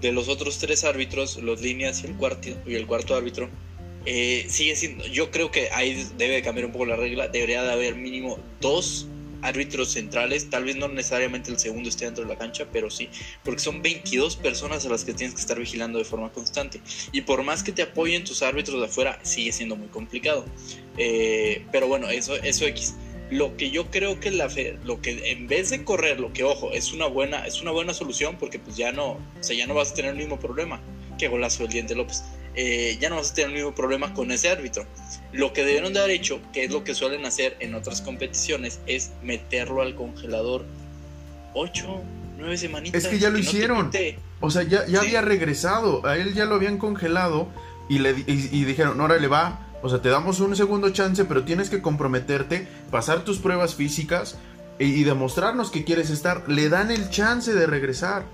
[0.02, 3.50] de los otros tres árbitros, los líneas y el cuarto, y el cuarto árbitro,
[4.06, 5.06] eh, sigue siendo.
[5.08, 7.28] Yo creo que ahí debe cambiar un poco la regla.
[7.28, 9.08] Debería de haber mínimo dos
[9.42, 10.50] árbitros centrales.
[10.50, 13.10] Tal vez no necesariamente el segundo esté dentro de la cancha, pero sí,
[13.44, 16.82] porque son 22 personas a las que tienes que estar vigilando de forma constante.
[17.12, 20.46] Y por más que te apoyen tus árbitros de afuera, sigue siendo muy complicado.
[20.98, 22.96] Eh, pero bueno, eso, eso X.
[23.30, 26.44] Lo que yo creo que la fe, lo que en vez de correr, lo que
[26.44, 29.68] ojo, es una buena, es una buena solución porque pues ya no, o sea, ya
[29.68, 30.82] no vas a tener el mismo problema
[31.20, 32.24] que golazo del diente López.
[32.56, 34.86] Eh, ya no vas a tener el mismo problema con ese árbitro.
[35.32, 38.80] Lo que debieron de haber hecho, que es lo que suelen hacer en otras competiciones,
[38.88, 40.66] es meterlo al congelador
[41.54, 42.02] 8,
[42.38, 43.04] 9 semanitas.
[43.04, 43.92] Es que ya lo no te hicieron.
[44.40, 45.08] O sea, ya, ya Sí.
[45.08, 46.06] había regresado.
[46.06, 47.48] A él ya lo habían congelado.
[47.90, 49.66] Y, le, y, y dijeron, órale, va.
[49.82, 54.38] O sea, te damos un segundo chance, pero tienes que comprometerte, pasar tus pruebas físicas
[54.78, 56.48] y, y demostrarnos que quieres estar.
[56.50, 58.26] Le dan el chance de regresar.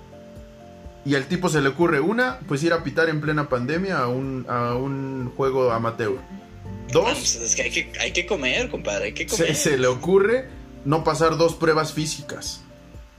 [1.06, 4.08] Y al tipo se le ocurre una, pues ir a pitar en plena pandemia a
[4.08, 6.16] un, a un juego amateur.
[6.18, 9.54] Ah, Dos, pues es que hay, que hay que comer, compadre, hay que comer.
[9.54, 10.48] se le ocurre
[10.84, 12.62] no pasar dos pruebas físicas.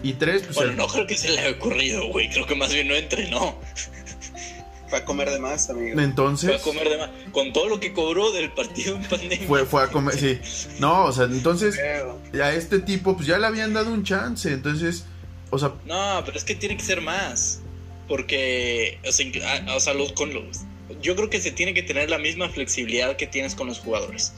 [0.04, 2.30] Y tres, pues Bueno, el- no creo que se le haya ocurrido, güey.
[2.30, 3.58] Creo que más bien no entrenó.
[4.90, 5.96] Fue a comer de más, amigo.
[5.96, 6.62] Fue entonces...
[6.62, 7.10] a comer de más.
[7.32, 9.48] Con todo lo que cobró del partido en pandemia.
[9.48, 10.40] Fue, fue a comer, sí.
[10.80, 14.50] No, o sea, entonces Pero, a este tipo pues ya le habían dado un chance,
[14.52, 15.04] entonces,
[15.50, 17.57] o sea, No, pero es que tiene que ser más.
[18.08, 20.62] Porque, o sea, los, con los,
[21.02, 24.34] yo creo que se tiene que tener la misma flexibilidad que tienes con los jugadores.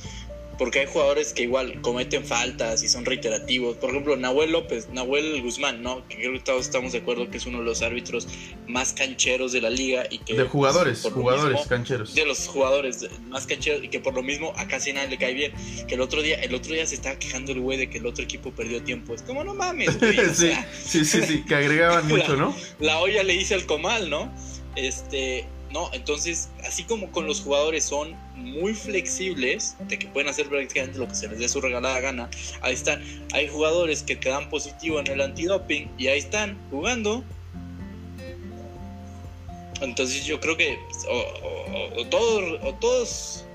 [0.59, 3.77] Porque hay jugadores que igual cometen faltas y son reiterativos.
[3.77, 6.07] Por ejemplo, Nahuel López, Nahuel Guzmán, ¿no?
[6.09, 8.27] Que creo que todos estamos de acuerdo que es uno de los árbitros
[8.67, 10.03] más cancheros de la liga.
[10.09, 12.13] y que de jugadores, jugadores mismo- cancheros.
[12.13, 15.33] de los jugadores más cancheros y que por lo mismo a casi nadie le cae
[15.33, 15.53] bien.
[15.87, 18.05] Que el otro día, el otro día se estaba quejando el güey de que el
[18.05, 19.13] otro equipo perdió tiempo.
[19.15, 20.19] Es como no mames, güey.
[20.19, 22.53] o sí, sea, sí, sí, sí, que agregaban mucho, ¿no?
[22.79, 24.29] la olla le dice al comal, ¿no?
[24.75, 30.47] Este, no, entonces, así como con los jugadores son muy flexibles, de que pueden hacer
[30.49, 32.29] prácticamente lo que se les dé su regalada gana,
[32.61, 33.03] ahí están.
[33.33, 37.23] Hay jugadores que te dan positivo en el antidoping y ahí están jugando.
[39.81, 40.77] Entonces yo creo que
[41.07, 43.45] o, o- o todos, o todos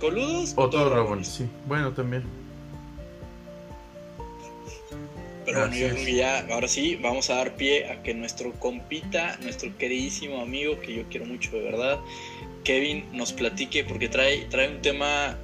[0.00, 1.28] coludos o, todos rabones.
[1.28, 2.24] Sí, bueno, también.
[5.44, 8.52] Pero bueno, yo creo que ya, ahora sí, vamos a dar pie a que nuestro
[8.54, 12.00] compita, nuestro queridísimo amigo, que yo quiero mucho de verdad,
[12.64, 15.36] Kevin, nos platique, porque trae, trae un tema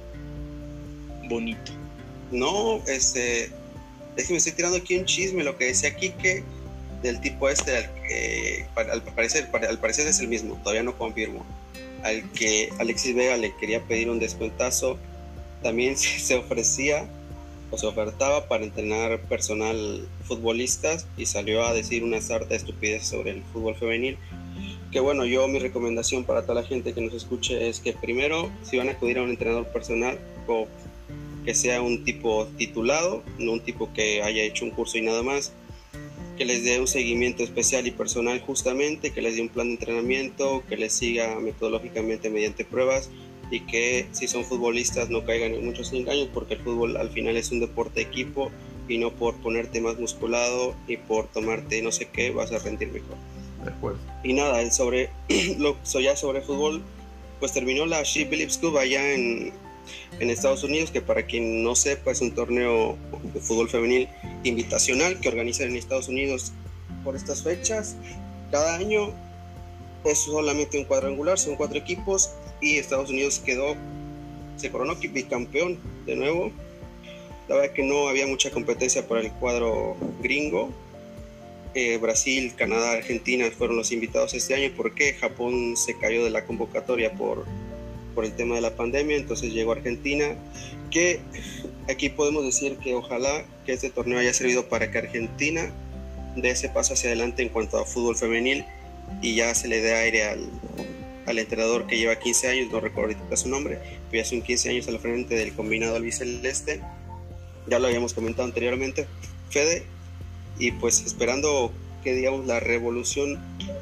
[1.29, 1.71] bonito.
[2.31, 3.51] No, este,
[4.15, 6.43] es que me estoy tirando aquí un chisme, lo que decía Kike,
[7.03, 11.45] del tipo este, al que al parecer, al parecer es el mismo, todavía no confirmo,
[12.03, 14.97] al que Alexis Vega le quería pedir un descuentazo,
[15.61, 17.07] también se ofrecía
[17.77, 23.31] se ofertaba para entrenar personal futbolistas y salió a decir una sarta de estupidez sobre
[23.31, 24.17] el fútbol femenil.
[24.91, 28.51] Que bueno, yo mi recomendación para toda la gente que nos escuche es que primero,
[28.63, 30.67] si van a acudir a un entrenador personal, o
[31.45, 35.23] que sea un tipo titulado, no un tipo que haya hecho un curso y nada
[35.23, 35.53] más,
[36.37, 39.73] que les dé un seguimiento especial y personal justamente, que les dé un plan de
[39.73, 43.09] entrenamiento, que les siga metodológicamente mediante pruebas
[43.51, 47.35] y que si son futbolistas no caigan en muchos engaños porque el fútbol al final
[47.35, 48.49] es un deporte de equipo
[48.87, 52.87] y no por ponerte más musculado y por tomarte no sé qué vas a rendir
[52.87, 53.17] mejor.
[53.63, 53.99] De acuerdo.
[54.23, 55.09] Y nada, sobre,
[55.59, 56.81] lo, ya sobre fútbol,
[57.39, 59.51] pues terminó la She Believes Cup allá en,
[60.19, 62.97] en Estados Unidos, que para quien no sepa es un torneo
[63.33, 64.07] de fútbol femenil
[64.43, 66.53] invitacional que organizan en Estados Unidos
[67.03, 67.97] por estas fechas.
[68.49, 69.11] Cada año
[70.05, 73.75] es solamente un cuadrangular, son cuatro equipos y Estados Unidos quedó,
[74.57, 76.51] se coronó bicampeón de nuevo.
[77.49, 80.69] La verdad que no había mucha competencia para el cuadro gringo.
[81.73, 86.45] Eh, Brasil, Canadá, Argentina fueron los invitados este año porque Japón se cayó de la
[86.45, 87.45] convocatoria por,
[88.13, 90.35] por el tema de la pandemia, entonces llegó Argentina,
[90.89, 91.21] que
[91.89, 95.71] aquí podemos decir que ojalá que este torneo haya servido para que Argentina
[96.35, 98.65] dé ese paso hacia adelante en cuanto a fútbol femenil
[99.21, 100.49] y ya se le dé aire al,
[101.31, 104.69] al entrenador que lleva 15 años, no recuerdo ahorita su nombre, pero ya son 15
[104.69, 106.81] años al frente del combinado albiceleste.
[107.67, 109.07] Ya lo habíamos comentado anteriormente,
[109.49, 109.83] Fede,
[110.59, 111.71] y pues esperando
[112.03, 113.39] que digamos la revolución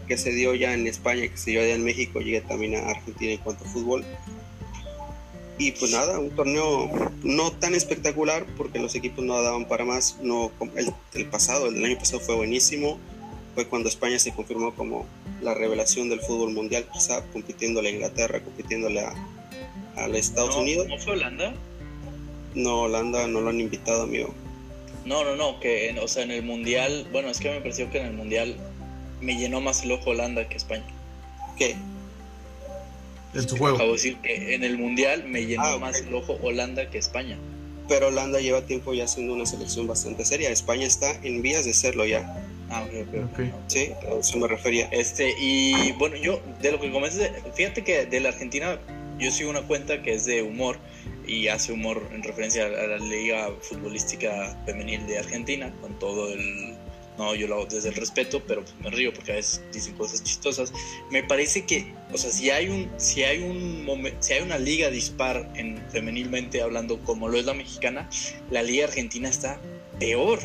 [0.08, 2.90] que se dio ya en España, que se dio allá en México, llegue también a
[2.90, 4.04] Argentina en cuanto a fútbol.
[5.58, 6.90] Y pues nada, un torneo
[7.22, 10.18] no tan espectacular porque los equipos no daban para más.
[10.22, 12.98] No, el, el pasado, el del año pasado fue buenísimo.
[13.60, 15.06] Fue cuando España se confirmó como
[15.41, 19.13] la revelación del fútbol mundial, quizá compitiéndole a Inglaterra, compitiéndole a,
[19.98, 20.88] a Estados Unidos.
[20.88, 21.54] ¿No fue Holanda?
[22.56, 24.34] No, Holanda no lo han invitado, amigo.
[25.04, 28.00] No, no, no, que o sea, en el mundial, bueno, es que me pareció que
[28.00, 28.56] en el mundial
[29.19, 30.88] me llenó más el ojo Holanda que España.
[31.58, 31.76] ¿Qué?
[33.34, 33.76] En su juego.
[33.76, 36.98] Acabo de decir que en el mundial me llenó ah, más el ojo Holanda que
[36.98, 37.38] España.
[37.89, 40.50] Pero Holanda lleva tiempo ya siendo una selección bastante seria.
[40.50, 42.41] España está en vías de serlo ya.
[42.70, 43.40] Ah, ok, ok.
[43.68, 44.88] Sí, a eso me refería.
[44.92, 48.80] Este, y bueno, yo de lo que comencé, fíjate que de la Argentina
[49.18, 50.78] yo sigo una cuenta que es de humor
[51.28, 56.76] y hace humor en referencia a la liga futbolística femenil de Argentina, con todo el...
[57.18, 59.94] No, yo lo hago desde el respeto, pero pues me río porque a veces dicen
[59.96, 60.72] cosas chistosas.
[61.12, 64.90] Me parece que, o sea, si hay un, si hay un si hay una liga
[64.90, 68.10] dispar en femenilmente hablando como lo es la mexicana,
[68.52, 69.60] la liga argentina está
[70.00, 70.40] peor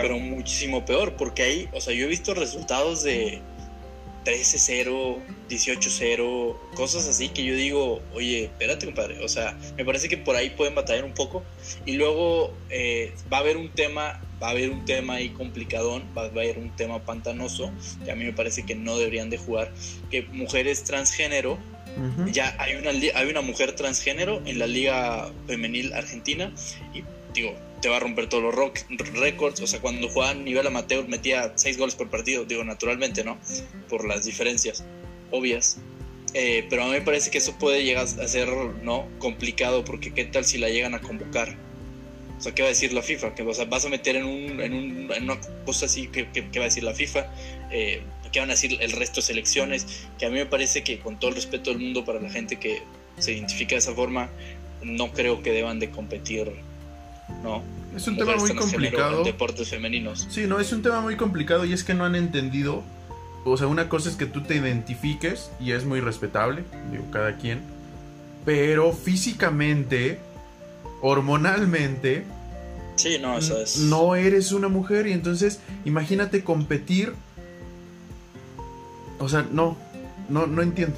[0.00, 3.40] pero muchísimo peor, porque ahí, o sea, yo he visto resultados de
[4.24, 5.16] 13-0,
[5.48, 10.36] 18-0, cosas así que yo digo, oye, espérate, compadre, o sea, me parece que por
[10.36, 11.42] ahí pueden batallar un poco.
[11.86, 16.04] Y luego eh, va a haber un tema, va a haber un tema ahí complicadón,
[16.16, 17.72] va a haber un tema pantanoso,
[18.04, 19.72] que a mí me parece que no deberían de jugar,
[20.10, 21.58] que mujeres transgénero,
[22.30, 26.52] ya hay una, hay una mujer transgénero en la liga femenil argentina
[26.94, 27.02] y
[27.34, 28.54] digo, te va a romper todos los
[29.14, 29.60] récords.
[29.60, 33.38] O sea, cuando jugaba a nivel amateur metía 6 goles por partido, digo, naturalmente, ¿no?
[33.88, 34.84] Por las diferencias
[35.30, 35.78] obvias.
[36.32, 38.48] Eh, pero a mí me parece que eso puede llegar a ser,
[38.82, 39.08] ¿no?
[39.18, 41.56] Complicado, porque ¿qué tal si la llegan a convocar?
[42.38, 43.34] O sea, ¿qué va a decir la FIFA?
[43.34, 46.24] Que o sea, vas a meter en, un, en, un, en una cosa así, ¿qué,
[46.58, 47.26] va a decir la FIFA?
[47.70, 50.06] Eh, ¿Qué van a decir el resto de selecciones?
[50.18, 52.56] Que a mí me parece que con todo el respeto del mundo para la gente
[52.56, 52.82] que
[53.18, 54.30] se identifica de esa forma,
[54.82, 56.50] no creo que deban de competir
[57.42, 57.62] ¿no?
[57.96, 59.24] Es un tema muy complicado.
[59.24, 60.26] deportes femeninos.
[60.30, 62.82] Sí, no, es un tema muy complicado y es que no han entendido.
[63.44, 67.36] O sea, una cosa es que tú te identifiques y es muy respetable, digo, cada
[67.36, 67.60] quien.
[68.44, 70.18] Pero físicamente,
[71.00, 72.24] hormonalmente,
[72.96, 73.78] sí, no, eso es...
[73.78, 77.14] no eres una mujer y entonces imagínate competir.
[79.18, 79.76] O sea, no,
[80.28, 80.96] no, no entiendo.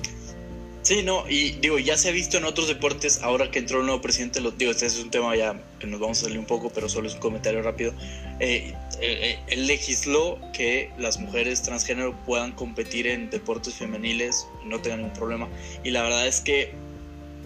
[0.93, 3.87] Sí, no, y digo, ya se ha visto en otros deportes, ahora que entró el
[3.87, 6.45] nuevo presidente, lo digo, este es un tema ya que nos vamos a salir un
[6.45, 7.95] poco, pero solo es un comentario rápido.
[8.41, 14.99] Eh, eh, él legisló que las mujeres transgénero puedan competir en deportes femeniles no tengan
[15.01, 15.49] ningún problema.
[15.83, 16.75] Y la verdad es que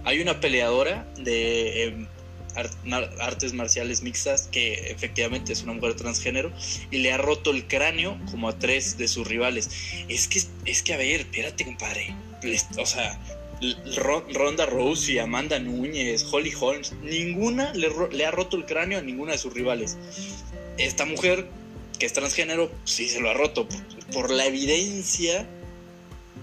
[0.02, 2.06] Hay una peleadora de em,
[3.20, 6.52] artes marciales mixtas que efectivamente es una mujer transgénero
[6.90, 9.70] y le ha roto el cráneo como a tres de sus rivales.
[10.08, 12.25] Es que, es que a ver, espérate, compadre.
[12.78, 13.18] O sea,
[14.34, 19.32] Ronda Rousey, Amanda Núñez, Holly Holmes, ninguna le, le, ha roto el cráneo a ninguna
[19.32, 19.96] de sus rivales.
[20.76, 21.48] Esta mujer,
[21.98, 23.66] que es transgénero, sí se lo ha roto
[24.12, 25.46] por, la evidencia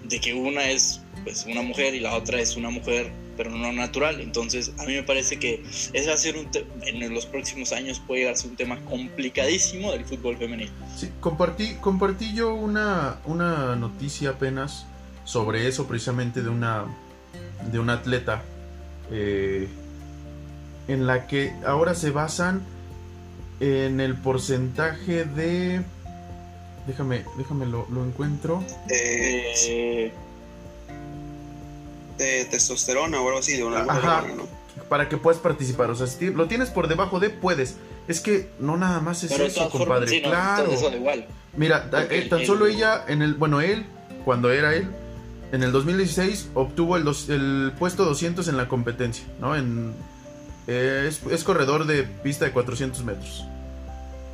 [0.06, 3.72] de que una es pues, una mujer y la otra es una mujer, pero no
[3.72, 4.20] natural.
[4.20, 6.50] Entonces, a mí me parece que ese va a ser un
[6.82, 10.72] en los próximos años puede llegar a ser un tema complicadísimo del fútbol femenino.
[10.98, 14.88] Sí, compartí, compartí yo una, una noticia apenas
[15.24, 16.86] sobre eso, precisamente de una
[17.72, 18.44] de un atleta
[19.12, 19.68] eh,
[20.88, 22.62] en la que ahora se basan
[23.60, 25.82] en el porcentaje de
[26.88, 28.64] déjame déjame lo, encuentro.
[32.18, 33.86] De testosterona o algo así de una
[34.90, 35.90] para que puedas participar.
[35.90, 37.78] O sea si lo tienes por debajo de puedes.
[38.08, 40.70] Es que no nada más es eso compadre claro.
[41.56, 43.86] mira eh, tan solo ella en el bueno él
[44.26, 44.90] cuando era él
[45.54, 49.56] en el 2016 obtuvo el, el puesto 200 en la competencia, ¿no?
[49.56, 49.94] En,
[50.66, 53.46] es, corredor de pista de 400 metros.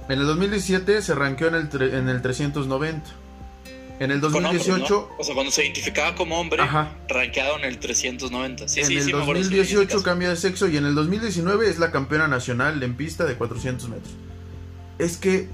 [0.08, 3.04] En el 2017 se ranqueó en el, en el 390.
[4.00, 5.10] En el 2018...
[5.18, 6.94] O sea, cuando se identificaba como hombre, Ajá.
[7.10, 8.66] rankeado en el 390.
[8.78, 12.96] en el 2018 cambia de sexo y en el 2019 es la campeona nacional en
[12.96, 14.14] pista de 400 metros.
[15.00, 15.50] Es que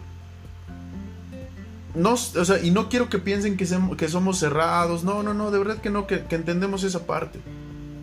[1.95, 5.03] no, o sea, y no quiero que piensen que, que somos cerrados.
[5.03, 7.39] No, no, no, de verdad que no, que, entendemos esa parte.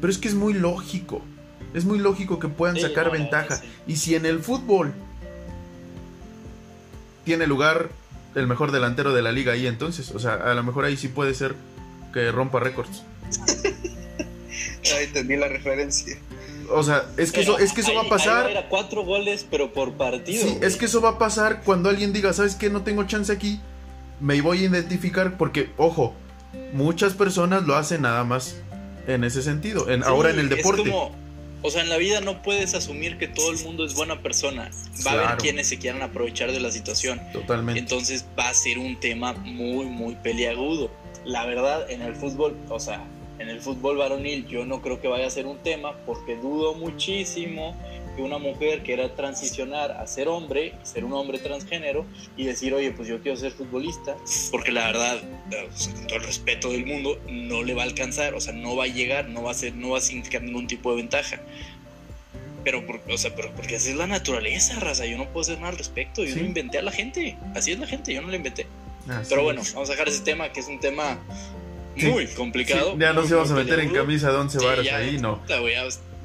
[0.01, 1.23] Pero es que es muy lógico.
[1.75, 3.61] Es muy lógico que puedan sacar ventaja.
[3.87, 4.93] Y si en el fútbol
[7.25, 7.91] tiene lugar
[8.35, 11.09] el mejor delantero de la liga ahí, entonces, o sea, a lo mejor ahí sí
[11.09, 11.55] puede ser
[12.13, 13.05] que rompa récords.
[14.95, 16.19] Ahí entendí la referencia.
[16.71, 18.51] O sea, es que eso, es que eso va a pasar.
[18.51, 20.43] Era cuatro goles, pero por partido.
[20.43, 22.69] Sí, es que eso va a pasar cuando alguien diga, ¿sabes qué?
[22.69, 23.61] No tengo chance aquí
[24.23, 26.15] me voy a identificar porque, ojo,
[26.73, 28.57] muchas personas lo hacen nada más
[29.07, 30.83] en ese sentido, en, ahora en el deporte.
[30.83, 31.11] como,
[31.63, 34.71] o sea, en la vida no puedes asumir que todo el mundo es buena persona.
[35.05, 37.21] Va a haber quienes se quieran aprovechar de la situación.
[37.33, 37.81] Totalmente.
[37.81, 40.91] Entonces va a ser un tema muy, muy peliagudo.
[41.25, 43.05] La verdad, en el fútbol, o sea,
[43.39, 46.75] en el fútbol varonil yo no creo que vaya a ser un tema porque dudo
[46.75, 47.77] muchísimo
[48.15, 52.05] que una mujer quiera transicionar a ser hombre, ser un hombre transgénero
[52.37, 54.17] y decir, oye, pues yo quiero ser futbolista,
[54.51, 55.21] porque la verdad,
[55.95, 58.85] con todo el respeto del mundo, no le va a alcanzar, o sea, no va
[58.85, 61.41] a llegar, no va a ser, no va a significar ningún tipo de ventaja.
[62.65, 65.71] Pero, o sea, pero porque así es la naturaleza, raza, yo no puedo hacer nada
[65.71, 68.37] al respecto, yo no inventé a la gente, así es la gente, yo no la
[68.37, 68.67] inventé.
[69.29, 71.19] pero bueno, vamos a dejar ese tema, que es un tema
[71.97, 72.97] muy complicado.
[72.99, 75.41] Ya no se vamos a meter en camisa de once varas ahí, no.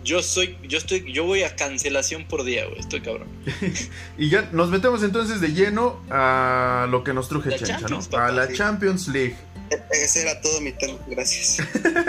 [0.08, 2.80] Yo soy, yo estoy, yo voy a cancelación por día, güey.
[2.80, 3.28] Estoy cabrón.
[4.17, 8.00] y ya nos metemos entonces de lleno a lo que nos truje Chencha, ¿no?
[8.17, 9.36] a la Champions League.
[9.91, 11.58] Ese era todo mi tema, gracias.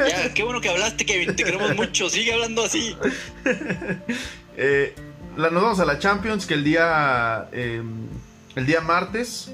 [0.08, 1.34] ya, qué bueno que hablaste, Kevin.
[1.34, 2.08] Te queremos mucho.
[2.08, 2.96] Sigue hablando así.
[4.56, 4.94] eh,
[5.37, 8.06] nos vamos a la Champions, que el día, em,
[8.54, 9.50] el día martes,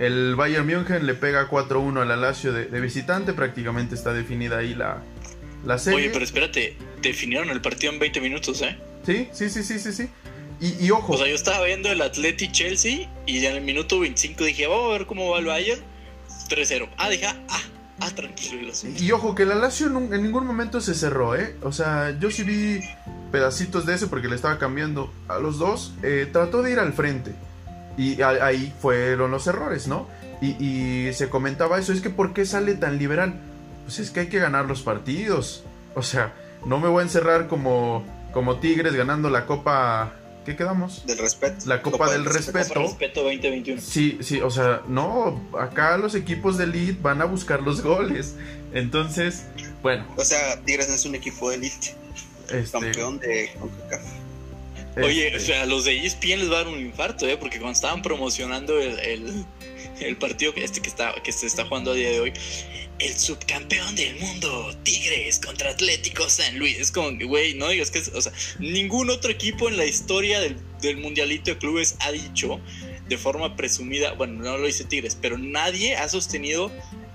[0.00, 3.34] el Bayern München le pega 4-1 al de, de visitante.
[3.34, 5.00] Prácticamente está definida ahí la,
[5.64, 5.98] la serie.
[5.98, 8.76] Oye, pero espérate, definieron el partido en 20 minutos, ¿eh?
[9.04, 10.08] Sí, sí, sí, sí, sí, sí.
[10.60, 11.12] Y, ojo.
[11.12, 14.86] O sea, yo estaba viendo el Atleti Chelsea y en el minuto 25 dije, vamos
[14.86, 15.80] a ver cómo va el Bayern.
[16.48, 16.88] 3-0.
[16.96, 17.36] Ah, dije, ah,
[18.00, 18.72] ah, tranquilo.
[18.98, 21.54] Y ojo, que la Lazio en ningún momento se cerró, ¿eh?
[21.62, 22.80] O sea, yo sí vi
[23.30, 25.92] pedacitos de ese porque le estaba cambiando a los dos.
[26.02, 27.32] Eh, trató de ir al frente.
[27.96, 30.08] Y ahí fueron los errores, ¿no?
[30.40, 33.40] Y, y se comentaba eso, es que ¿por qué sale tan liberal?
[33.88, 35.64] Pues es que hay que ganar los partidos.
[35.94, 36.34] O sea,
[36.66, 40.12] no me voy a encerrar como, como Tigres ganando la Copa.
[40.44, 41.06] ¿Qué quedamos?
[41.06, 41.64] Del respeto.
[41.64, 42.68] La Copa, del, respeto.
[42.68, 43.80] Copa respeto 2021.
[43.80, 48.34] Sí, sí, o sea, no, acá los equipos de elite van a buscar los goles.
[48.74, 49.46] Entonces,
[49.80, 50.06] bueno.
[50.18, 51.94] O sea, Tigres no es un equipo de elite.
[52.50, 52.70] Este...
[52.72, 54.02] Campeón de CONCACAF.
[55.02, 57.38] Oye, o sea, los de ESPN les va a dar un infarto, ¿eh?
[57.38, 59.46] Porque cuando estaban promocionando el, el,
[60.00, 62.32] el partido este que, está, que se está jugando a día de hoy,
[62.98, 66.78] el subcampeón del mundo, Tigres contra Atlético San Luis.
[66.78, 70.56] Es como, güey, no digas que, o sea, ningún otro equipo en la historia del,
[70.80, 72.60] del mundialito de clubes ha dicho
[73.08, 76.70] de forma presumida, bueno, no lo dice Tigres, pero nadie ha sostenido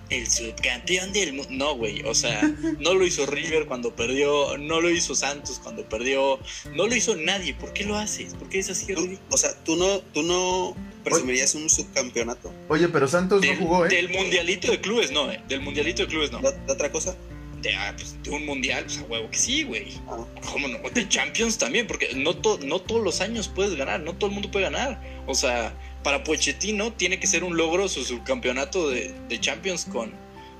[0.09, 1.51] el subcampeón del mundo.
[1.51, 2.41] No, güey, o sea,
[2.79, 6.39] no lo hizo River cuando perdió, no lo hizo Santos cuando perdió,
[6.73, 7.53] no lo hizo nadie.
[7.53, 8.33] ¿Por qué lo haces?
[8.33, 8.93] ¿Por qué es así?
[9.29, 12.51] o sea, tú no, tú no presumirías un subcampeonato.
[12.69, 13.89] Oye, pero Santos no jugó, ¿eh?
[13.89, 15.41] Del mundialito de clubes, no, ¿eh?
[15.47, 16.39] Del mundialito de clubes, no.
[16.39, 17.15] ¿De, otra cosa?
[17.61, 19.93] de, ah, pues, de un mundial, pues a huevo que sí, güey.
[20.09, 20.25] Ah.
[20.51, 20.77] ¿Cómo no?
[20.89, 24.33] De Champions también, porque no, to- no todos los años puedes ganar, no todo el
[24.33, 25.01] mundo puede ganar.
[25.27, 25.73] O sea,
[26.03, 30.11] para Pochettino tiene que ser un logro su subcampeonato de, de Champions con,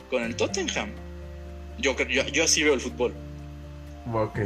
[0.09, 0.91] con el Tottenham.
[1.77, 3.13] Yo, creo- yo, yo así veo el fútbol.
[4.13, 4.39] Ok.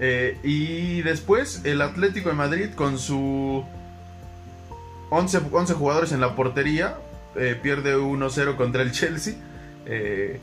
[0.00, 3.64] Eh, y después el Atlético de Madrid con su
[5.10, 6.96] 11, 11 jugadores en la portería
[7.36, 9.34] eh, pierde 1-0 contra el Chelsea.
[9.86, 10.40] Eh,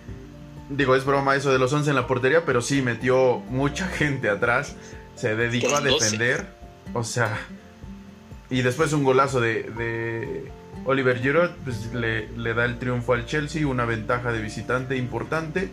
[0.70, 4.30] digo, es broma eso de los 11 en la portería, pero sí metió mucha gente
[4.30, 4.76] atrás.
[5.16, 6.04] Se dedicó a Fueron 12.
[6.06, 6.48] defender.
[6.94, 7.38] O sea,
[8.50, 10.52] y después un golazo de, de
[10.86, 15.70] Oliver Giroud pues, le, le da el triunfo al Chelsea, una ventaja de visitante importante.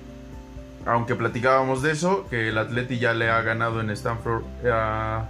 [0.85, 5.29] Aunque platicábamos de eso, que el Atleti ya le ha ganado en Stanford a-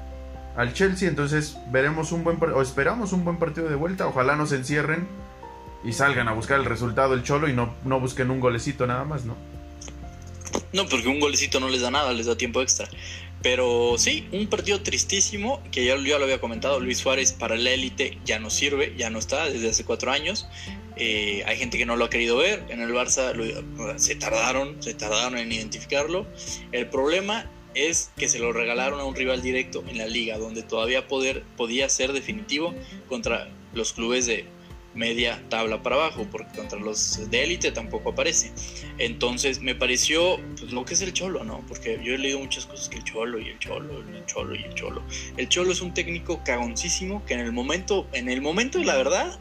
[0.56, 4.06] al Chelsea, entonces veremos un buen o esperamos un buen partido de vuelta.
[4.06, 5.08] Ojalá no se encierren
[5.84, 9.04] y salgan a buscar el resultado el Cholo y no, no busquen un golecito nada
[9.04, 9.36] más, ¿no?
[10.72, 12.88] No, porque un golecito no les da nada, les da tiempo extra.
[13.42, 17.70] Pero sí, un partido tristísimo, que ya, ya lo había comentado, Luis Suárez para la
[17.70, 20.46] élite ya no sirve, ya no está desde hace cuatro años.
[20.96, 23.32] Eh, hay gente que no lo ha querido ver, en el Barça
[23.98, 26.26] se tardaron, se tardaron en identificarlo.
[26.70, 30.62] El problema es que se lo regalaron a un rival directo en la liga, donde
[30.62, 32.74] todavía poder, podía ser definitivo
[33.08, 34.46] contra los clubes de
[34.94, 38.52] media tabla para abajo, porque contra los de élite tampoco aparece.
[38.98, 41.64] Entonces me pareció pues, lo que es el Cholo, ¿no?
[41.68, 44.62] Porque yo he leído muchas cosas que el Cholo y el Cholo, el Cholo y
[44.62, 45.02] el Cholo.
[45.36, 48.96] El Cholo es un técnico cagoncísimo que en el momento, en el momento de la
[48.96, 49.38] verdad,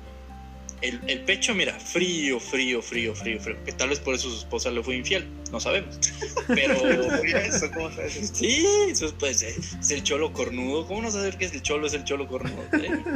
[0.82, 3.58] el, el pecho, mira, frío, frío, frío, frío, frío.
[3.64, 6.00] Que tal vez por eso su esposa le fue infiel, no sabemos.
[6.48, 6.74] Pero
[7.24, 8.40] eso, ¿cómo sabes esto?
[8.40, 10.88] Sí, eso es, pues, eh, es el cholo cornudo.
[10.88, 11.88] ¿Cómo no saber que es el cholo?
[11.88, 12.64] Es el cholo cornudo.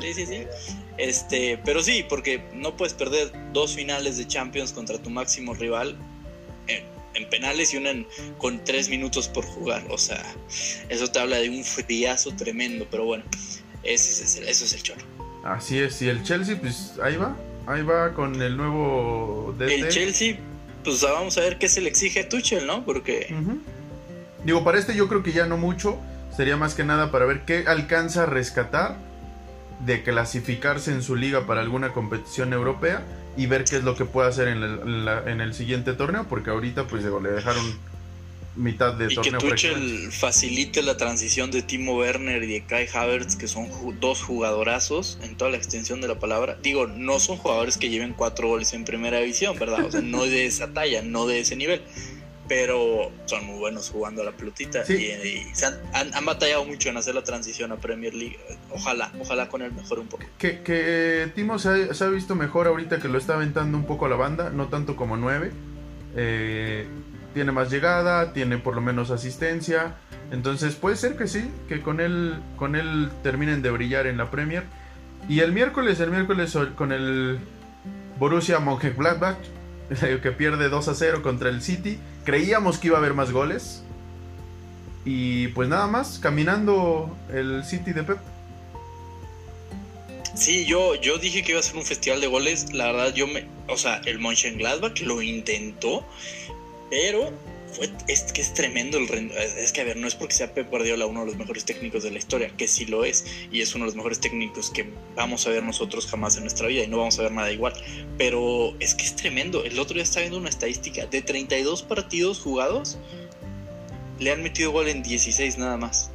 [0.02, 0.44] Sí, sí, sí.
[0.98, 5.98] Este, pero sí, porque no puedes perder dos finales de Champions contra tu máximo rival
[6.68, 6.84] en,
[7.16, 8.08] en penales y una en-
[8.38, 9.84] con tres minutos por jugar.
[9.90, 10.24] O sea,
[10.90, 12.88] eso te habla de un friazo tremendo.
[12.92, 13.24] Pero bueno,
[13.84, 15.02] ese es el- eso es el cholo.
[15.44, 17.38] Así es, y el Chelsea, pues ahí va,
[17.68, 19.72] ahí va con el nuevo DT.
[19.72, 20.38] El Chelsea,
[20.84, 22.84] pues vamos a ver qué se le exige a Tuchel, ¿no?
[22.86, 23.34] Porque.
[24.44, 25.98] Digo, para este yo creo que ya no mucho.
[26.36, 28.98] Sería más que nada para ver qué alcanza a rescatar
[29.86, 33.04] de clasificarse en su liga para alguna competición europea
[33.38, 35.94] y ver qué es lo que puede hacer en el, en la- en el siguiente
[35.94, 37.64] torneo, porque ahorita pues digo, le dejaron
[38.56, 39.94] mitad de Y que torneo prácticamente.
[39.96, 44.22] Tuchel facilite la transición de Timo Werner y de Kai Havertz, que son ju- dos
[44.24, 46.58] jugadorazos en toda la extensión de la palabra.
[46.64, 49.86] Digo, no son jugadores que lleven cuatro goles en primera división, ¿verdad?
[49.86, 51.82] O sea, no de esa talla, no de ese nivel.
[52.48, 54.94] Pero son muy buenos jugando a la pelotita Sí.
[54.94, 58.38] y, y se han, han- han batallado mucho en hacer la transición a Premier League.
[58.70, 60.24] Ojalá, ojalá con él mejore un poco.
[60.38, 63.86] Que, que Timo se ha, se ha visto mejor ahorita que lo está aventando un
[63.88, 65.52] poco a la banda, no tanto como 9.
[67.36, 69.98] Tiene más llegada, tiene por lo menos asistencia.
[70.32, 74.32] Entonces puede ser que sí, que con él, con él terminen de brillar en la
[74.32, 74.64] Premier.
[75.28, 77.38] Y el miércoles, el miércoles con el
[78.18, 79.38] Borussia Mönchengladbach,
[80.24, 82.00] que pierde 2 a 0 contra el City.
[82.24, 83.84] Creíamos que iba a haber más goles.
[85.04, 88.18] Y pues nada más, caminando el City de Pep.
[90.36, 92.74] Sí, yo, yo dije que iba a ser un festival de goles.
[92.74, 93.46] La verdad, yo me.
[93.68, 96.06] O sea, el Mönchengladbach lo intentó,
[96.90, 97.32] pero
[98.08, 101.06] es que es tremendo el Es que, a ver, no es porque sea Pep Guardiola
[101.06, 103.84] uno de los mejores técnicos de la historia, que sí lo es, y es uno
[103.84, 106.98] de los mejores técnicos que vamos a ver nosotros jamás en nuestra vida y no
[106.98, 107.74] vamos a ver nada igual.
[108.18, 109.64] Pero es que es tremendo.
[109.66, 112.98] El otro día estaba viendo una estadística de 32 partidos jugados,
[114.20, 116.12] le han metido gol en 16 nada más.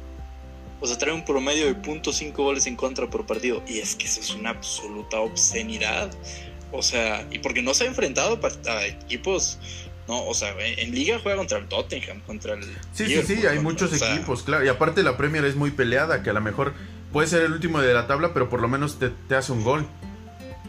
[0.79, 3.61] O sea, trae un promedio de .5 goles en contra por partido.
[3.67, 6.11] Y es que eso es una absoluta obscenidad.
[6.71, 9.59] O sea, y porque no se ha enfrentado a equipos,
[10.11, 12.63] no, o sea, en, en liga juega contra el Tottenham, contra el.
[12.63, 14.65] Sí, sí, Liverpool, sí, hay contra- muchos o sea, equipos, claro.
[14.65, 16.73] Y aparte la Premier es muy peleada, que a lo mejor
[17.13, 19.63] puede ser el último de la tabla, pero por lo menos te, te hace un
[19.63, 19.85] gol.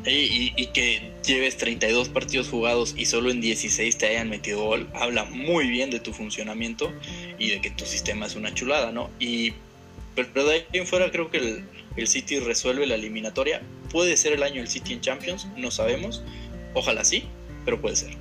[0.05, 4.62] Y, y- y que lleves 32 partidos jugados y solo en 16 te hayan metido
[4.64, 6.93] gol, habla muy bien de tu funcionamiento
[7.38, 9.11] y de que tu sistema es una chulada, ¿no?
[9.20, 9.53] Y
[10.14, 11.64] pero pero de ahí en fuera creo que el,
[11.97, 13.61] el City resuelve la eliminatoria.
[13.90, 16.22] Puede ser el año del City en Champions, no sabemos.
[16.74, 17.24] Ojalá sí,
[17.64, 18.16] pero puede ser.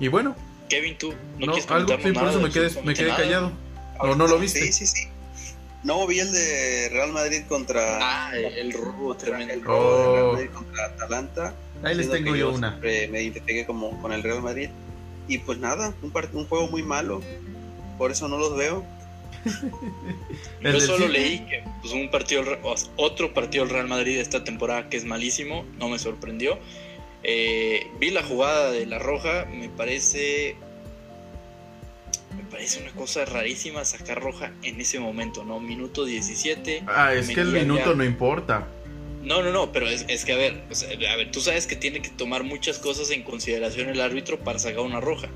[0.00, 0.34] Y bueno,
[0.68, 3.22] Kevin, tú no, no, quieres algo, sí, por eso me de quedé, me quedé nada?
[3.22, 3.52] callado.
[4.00, 4.60] ¿O no lo viste?
[4.62, 5.08] Sí, sí, sí.
[5.84, 7.98] No, vi el de Real Madrid contra.
[8.00, 9.64] Ah, el robo el tremendo.
[9.64, 10.32] robo de Real Oh.
[10.32, 11.54] Madrid contra Atalanta.
[11.82, 12.78] Ahí les tengo que yo una.
[12.82, 14.68] Me identifiqué como con el Real Madrid.
[15.28, 17.22] Y pues nada, un, part- un juego muy malo.
[17.98, 18.84] Por eso no los veo.
[20.62, 22.42] El Yo solo leí que pues, un partido,
[22.96, 26.58] otro partido del Real Madrid esta temporada que es malísimo, no me sorprendió.
[27.22, 30.56] Eh, vi la jugada de la roja, me parece.
[32.36, 35.60] Me parece una cosa rarísima sacar roja en ese momento, ¿no?
[35.60, 36.84] Minuto 17.
[36.86, 38.66] Ah, es que el minuto no importa.
[39.22, 41.66] No, no, no, pero es, es que a ver, o sea, a ver, tú sabes
[41.66, 45.28] que tiene que tomar muchas cosas en consideración el árbitro para sacar una roja.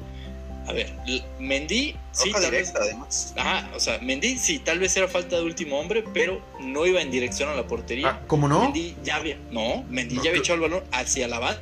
[0.66, 0.90] A ver,
[1.38, 2.68] Mendy, sí, Roja tal vez.
[2.68, 3.34] directa, además.
[3.36, 7.02] Ajá, o sea, Mendy sí, tal vez era falta de último hombre, pero no iba
[7.02, 8.08] en dirección a la portería.
[8.08, 8.62] Ah, ¿Cómo no?
[8.62, 11.60] Mendy ya había, no, Mendy No, ya había echado el balón hacia la banda.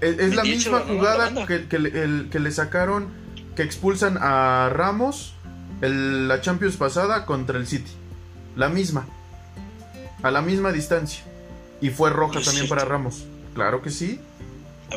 [0.00, 3.08] Es, es la misma la jugada que, que le- el- que le sacaron,
[3.54, 5.34] que expulsan a Ramos
[5.80, 7.90] el- la Champions pasada contra el City.
[8.56, 9.06] La misma.
[10.22, 11.22] A la misma distancia.
[11.80, 12.74] Y fue roja es también cierto.
[12.76, 13.24] para Ramos.
[13.54, 14.20] Claro que sí.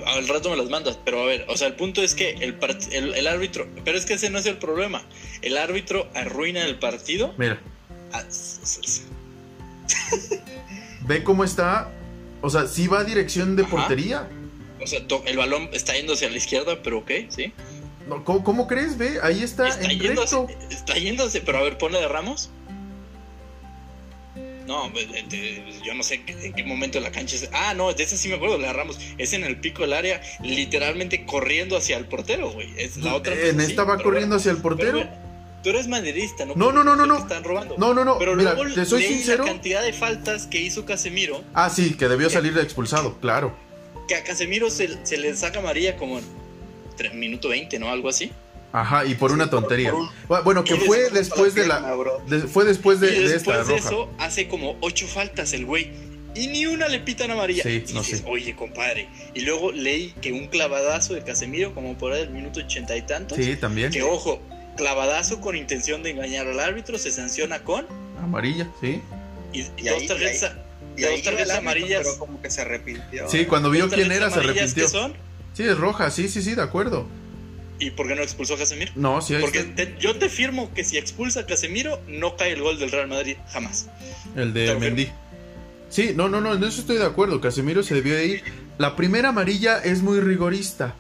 [0.06, 2.58] Al rato me las mandas, pero a ver, o sea, el punto es que el,
[2.92, 5.02] el, el árbitro, pero es que ese no es el problema.
[5.42, 7.34] El árbitro arruina el partido.
[7.38, 7.60] Mira,
[8.14, 8.24] Ah,
[11.08, 11.92] ve cómo está.
[12.42, 13.72] O sea, sí va a dirección de Ajá.
[13.72, 14.28] portería.
[14.82, 17.54] O sea, el balón está yendo hacia la izquierda, pero ok, sí.
[18.08, 18.98] No, ¿cómo, cómo crees?
[18.98, 20.54] Ve, ahí está, Está en yéndose, recto.
[20.70, 22.50] está yéndose, pero a ver, ponle de Ramos.
[24.68, 24.92] No,
[25.84, 27.50] yo no sé en qué momento de la cancha es.
[27.54, 29.00] Ah, no, de esa sí me acuerdo, la de Ramos.
[29.20, 32.74] Es en el pico del área, literalmente corriendo hacia el portero, güey.
[32.78, 33.34] Es la otra.
[33.36, 34.92] En sí, esta va pero corriendo bueno, hacia el pero portero.
[34.94, 35.12] bueno,
[35.64, 36.54] tú eres madridista, ¿no?
[36.56, 37.18] No, no, no, no, no.
[37.20, 37.76] Están robando.
[37.78, 38.18] No, no, no.
[38.18, 39.44] Pero Mira, luego te soy leí sincero.
[39.46, 43.56] la cantidad de faltas que hizo Casemiro, Ah, sí, que debió salir expulsado, claro.
[44.08, 46.26] Que a Casemiro se, se le saca María como en
[47.20, 47.90] minuto 20, ¿no?
[47.90, 48.32] Algo así.
[48.72, 49.92] Ajá, y por una tontería.
[49.92, 51.96] por un- Bu- Bueno, que fue después de la.
[52.28, 53.90] de- fue después de, y de después esta de roja.
[53.90, 55.92] eso hace como ocho faltas el güey.
[56.36, 57.64] Y ni una le pitan amarilla.
[57.64, 58.26] Sí, y no dices, sé.
[58.28, 59.08] oye, compadre.
[59.34, 63.04] Y luego leí que un clavadazo de Casemiro, como por ahí del minuto ochenta y
[63.04, 63.38] tantos.
[63.38, 63.90] Sí, también.
[63.92, 64.42] Que ojo,
[64.76, 67.88] clavadazo con intención de engañar al árbitro, se sanciona con.
[68.22, 69.02] Amarilla, sí.
[69.54, 70.52] Y, y dos ahí- tarjetas.
[70.98, 72.02] Y dos tarjetas amarillas.
[72.04, 73.28] Pero como que se arrepintió.
[73.30, 74.84] Sí, cuando vio quién era se arrepintió.
[74.86, 75.14] que son.
[75.54, 77.08] Sí, es roja, sí, sí, sí, de acuerdo.
[77.80, 78.92] ¿Y por qué no expulsó a Casemiro?
[78.96, 82.38] No, sí, ahí Porque está te- yo te firmo que si expulsa a Casemiro, no
[82.38, 83.88] cae el gol del Real Madrid, jamás.
[84.36, 85.10] el de Mendy.
[85.90, 87.40] Sí, no, no, no, en eso estoy de acuerdo.
[87.42, 88.44] Casemiro se debió de ir.
[88.78, 90.96] La primera amarilla es muy rigorista.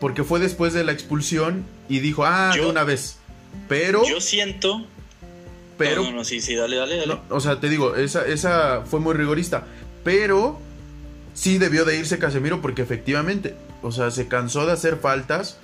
[0.00, 3.16] Porque fue después de la expulsión y dijo, ah, de una vez.
[3.68, 4.86] Pero, Yo siento.
[5.76, 7.14] Pero, No, no, no, sí, sí, dale, dale, dale.
[7.14, 9.64] No, o sea, te digo, esa, esa fue muy rigorista.
[10.04, 10.60] Pero
[11.34, 15.58] sí debió de irse Casemiro porque efectivamente, o sea, se cansó de hacer faltas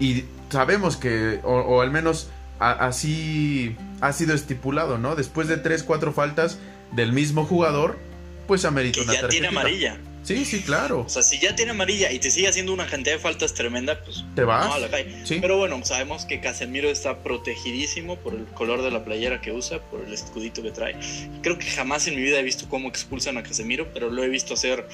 [0.00, 2.28] y sabemos que, o, o al menos
[2.60, 5.16] a- así ha sido estipulado, ¿no?
[5.16, 6.58] Después de 3, 4 faltas
[6.92, 7.98] del mismo jugador,
[8.46, 9.98] pues amerita que una ya tiene amarilla.
[10.22, 11.00] Sí, sí, claro.
[11.00, 14.00] O sea, si ya tiene amarilla y te sigue haciendo una cantidad de faltas tremenda,
[14.04, 14.66] pues Te vas.
[14.66, 15.26] no, a la calle.
[15.26, 15.38] Sí.
[15.40, 19.80] Pero bueno, sabemos que Casemiro está protegidísimo por el color de la playera que usa,
[19.90, 20.94] por el escudito que trae.
[21.42, 24.28] Creo que jamás en mi vida he visto cómo expulsan a Casemiro, pero lo he
[24.28, 24.86] visto hacer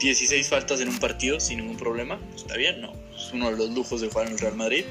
[0.00, 2.18] 16 faltas en un partido sin ningún problema.
[2.30, 2.92] Pues está bien, ¿no?
[3.14, 4.84] Es uno de los lujos de jugar en el Real Madrid.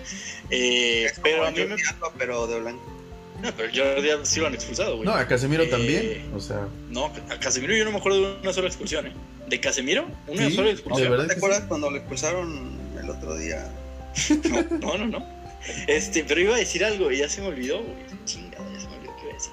[0.52, 1.76] Eh, Es como pero a mí me...
[2.18, 3.01] Pero de blanco.
[3.42, 5.06] No, pero Jordi Alba sí lo han expulsado, güey.
[5.08, 6.32] No, a Casemiro Eh, también.
[6.36, 9.14] O sea, No, a Casemiro yo no me acuerdo de una sola expulsión, ¿eh?
[9.48, 10.08] ¿De Casemiro?
[10.28, 11.10] ¿Una Sí, sola de expulsión?
[11.12, 11.38] verdad ¿Te sí.
[11.38, 13.68] acuerdas cuando lo expulsaron el otro día?
[14.82, 15.42] No, no, no.
[15.88, 17.96] Este, pero iba a decir algo y ya se me olvidó, güey.
[18.26, 19.52] Chingada, ya se me olvidó qué iba a decir.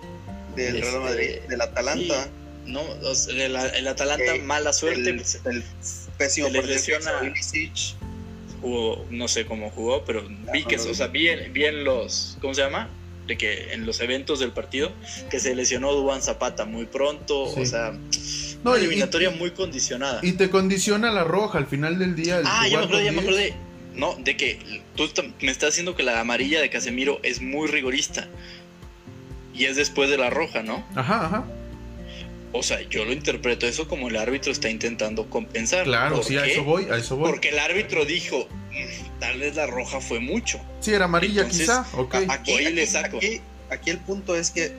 [0.57, 2.29] Del Este, Real Madrid, del Atalanta.
[2.67, 5.63] No, o sea, el, el Atalanta, Eh, mala suerte, el, pues, el
[6.19, 7.33] pésimo se le lesiona-
[8.61, 12.55] jugó, no sé cómo jugó, pero vi que, o sea, vi vi en los, ¿cómo
[12.55, 12.89] se llama?
[13.29, 14.91] De que en los eventos del partido,
[15.31, 17.61] que se lesionó Dubán Zapata muy pronto, Sí.
[17.61, 17.93] o sea,
[18.65, 20.19] No, una y- eliminatoria muy condicionada.
[20.25, 22.41] y te condiciona la roja al final del día.
[22.45, 23.25] ah, ya me acordé, ya me 10.
[23.29, 23.55] acordé.
[23.95, 25.09] No, de que tú
[25.41, 28.27] me estás diciendo que la amarilla de Casemiro es muy rigorista.
[29.55, 30.85] Y es después de la roja, ¿no?
[30.95, 31.45] Ajá, ajá.
[32.53, 35.85] O sea, yo lo interpreto eso como el árbitro está intentando compensar.
[35.85, 36.53] Claro, ¿Por sí, a qué?
[36.53, 37.31] eso voy, a eso voy.
[37.31, 40.59] Porque el árbitro dijo, "Mm, tal vez la roja fue mucho.
[40.81, 42.15] Sí, era amarilla Entonces, quizá, ok.
[42.15, 43.17] A- Aquí, Voy y le aquí- saco.
[43.19, 43.41] aquí-
[43.71, 44.73] aquí el punto es que,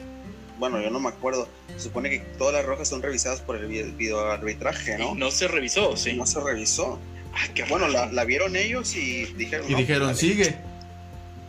[0.58, 1.48] bueno, yo no me acuerdo.
[1.78, 5.16] Se supone que todas las rojas son revisadas por el vi- videoarbitraje, Y ¿no?
[5.16, 6.14] no se revisó, sí.
[6.14, 7.00] No se revisó.
[7.34, 9.68] Ah, qué Bueno, la, vieron ellos y dijeron.
[9.70, 10.56] Y no, dijeron, pues, sigue.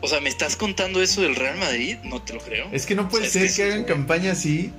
[0.03, 1.97] O sea, ¿me estás contando eso del Real Madrid?
[2.05, 2.69] No te lo creo.
[2.73, 4.71] Es que no puede O sea, ser es que, que sí, hagan campaña así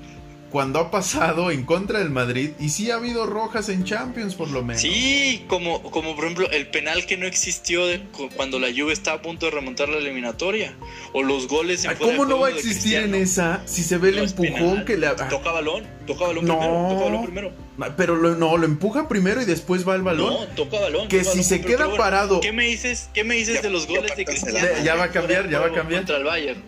[0.52, 4.50] cuando ha pasado en contra del Madrid y sí ha habido rojas en Champions por
[4.52, 4.82] lo menos.
[4.82, 8.94] Sí, como, como por ejemplo el penal que no existió de- cu- cuando la Juve
[8.94, 10.76] estaba a punto de remontar la eliminatoria.
[11.14, 13.82] O los goles en Ay, fuera de ¿Cómo no va a existir en esa si
[13.84, 14.86] se ve el No empujón penal.
[14.86, 15.16] que le ha...
[15.16, 16.58] Toca balón, toca balón No.
[16.60, 17.52] primero, toca balón primero.
[17.98, 20.34] Pero lo- no, lo empuja primero y después va el balón.
[20.34, 21.08] No, toca balón.
[21.08, 22.42] que toca si balón se queda bueno, parado...
[22.42, 24.60] ¿Qué me dices, qué me dices Ya- de los ya goles de Cristiano?
[24.84, 26.02] Ya va a cambiar, ya va a cambiar.
[26.02, 26.64] Contra el Bayern.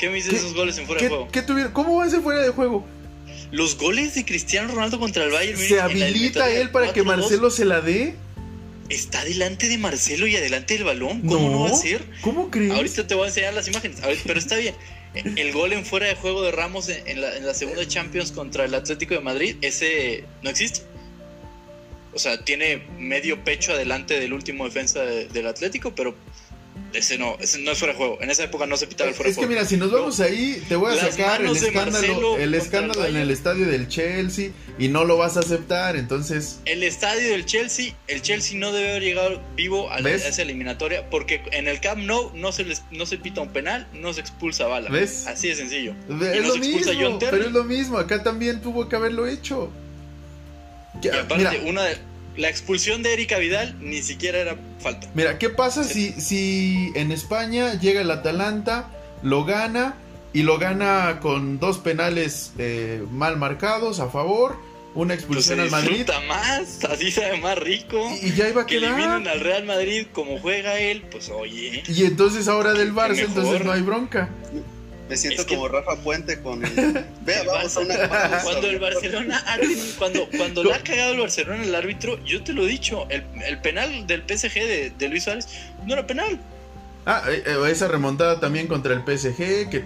[0.00, 1.28] ¿Qué me dices ¿Qué- de esos goles en fuera ¿Qué, de juego?
[1.30, 2.84] qué tuvieron- ¿Cómo va a ser fuera de juego?
[3.52, 5.58] los goles de Cristiano Ronaldo contra el Bayern.
[5.58, 8.14] ¿Se habilita él para que Marcelo se la dé?
[8.88, 11.20] Está delante de Marcelo y adelante del balón.
[11.22, 12.04] ¿Cómo no, va a ser?
[12.22, 12.72] ¿Cómo crees?
[12.72, 13.98] Ahorita te voy a enseñar las imágenes.
[14.26, 14.74] pero está bien.
[15.14, 18.64] El gol en fuera de juego de Ramos en la, en la segunda Champions contra
[18.64, 20.82] el Atlético de Madrid, ese no existe.
[22.12, 26.14] O sea, tiene medio pecho adelante del último defensa del Atlético, pero
[26.92, 28.18] ese no, ese no es fuera de juego.
[28.20, 29.44] En esa época no se pitaba el fuera de juego.
[29.44, 33.06] Es que mira, si nos vamos ahí, te voy a sacar el escándalo, el escándalo
[33.06, 36.60] en el estadio del Chelsea y no lo vas a aceptar, entonces.
[36.64, 41.42] El estadio del Chelsea, el Chelsea no debe haber llegado vivo a, esa eliminatoria porque
[41.52, 44.66] en el Camp Nou no se les, no se pita un penal, no se expulsa
[44.66, 44.90] bala.
[44.90, 45.26] ¿Ves?
[45.26, 45.94] Así de sencillo.
[46.08, 49.70] Es lo mismo, pero es lo mismo, acá también tuvo que haberlo hecho.
[51.02, 51.96] y aparte, una de
[52.36, 55.08] la expulsión de Erika Vidal ni siquiera era falta.
[55.14, 58.90] Mira, ¿qué pasa si, si en España llega el Atalanta,
[59.22, 59.96] lo gana
[60.32, 64.56] y lo gana con dos penales eh, mal marcados a favor?
[64.92, 66.04] Una expulsión pues al Madrid.
[66.26, 68.10] más, así sabe más rico.
[68.22, 69.28] Y, ya iba a que quedar.
[69.28, 71.84] al Real Madrid como juega él, pues oye.
[71.86, 74.30] Y entonces ahora del Barça, entonces no hay bronca.
[75.10, 76.72] Me siento como Rafa Puente con el...
[77.22, 78.42] Vea, vamos a una...
[78.44, 79.44] Cuando el Barcelona
[79.98, 83.24] cuando, cuando le ha cagado el Barcelona el árbitro, yo te lo he dicho, el,
[83.44, 85.48] el penal del PSG de, de, Luis Suárez
[85.84, 86.38] no era penal.
[87.06, 89.82] Ah, eh, eh, esa remontada también contra el PSG que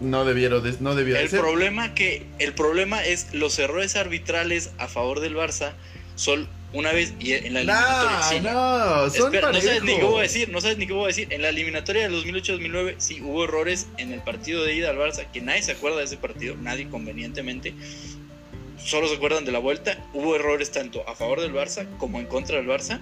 [0.00, 1.40] no debieron de, no debió el ser.
[1.40, 5.72] problema que el problema es los errores arbitrales a favor del Barça
[6.14, 8.40] son una vez y en la eliminatoria.
[8.52, 11.06] No, son no sabes ni qué voy a decir, no sabes ni qué voy a
[11.08, 11.28] decir.
[11.30, 15.30] En la eliminatoria del 2008-2009 sí hubo errores en el partido de ida al Barça,
[15.30, 17.74] que nadie se acuerda de ese partido, nadie convenientemente.
[18.82, 19.98] Solo se acuerdan de la vuelta.
[20.12, 23.00] Hubo errores tanto a favor del Barça como en contra del Barça.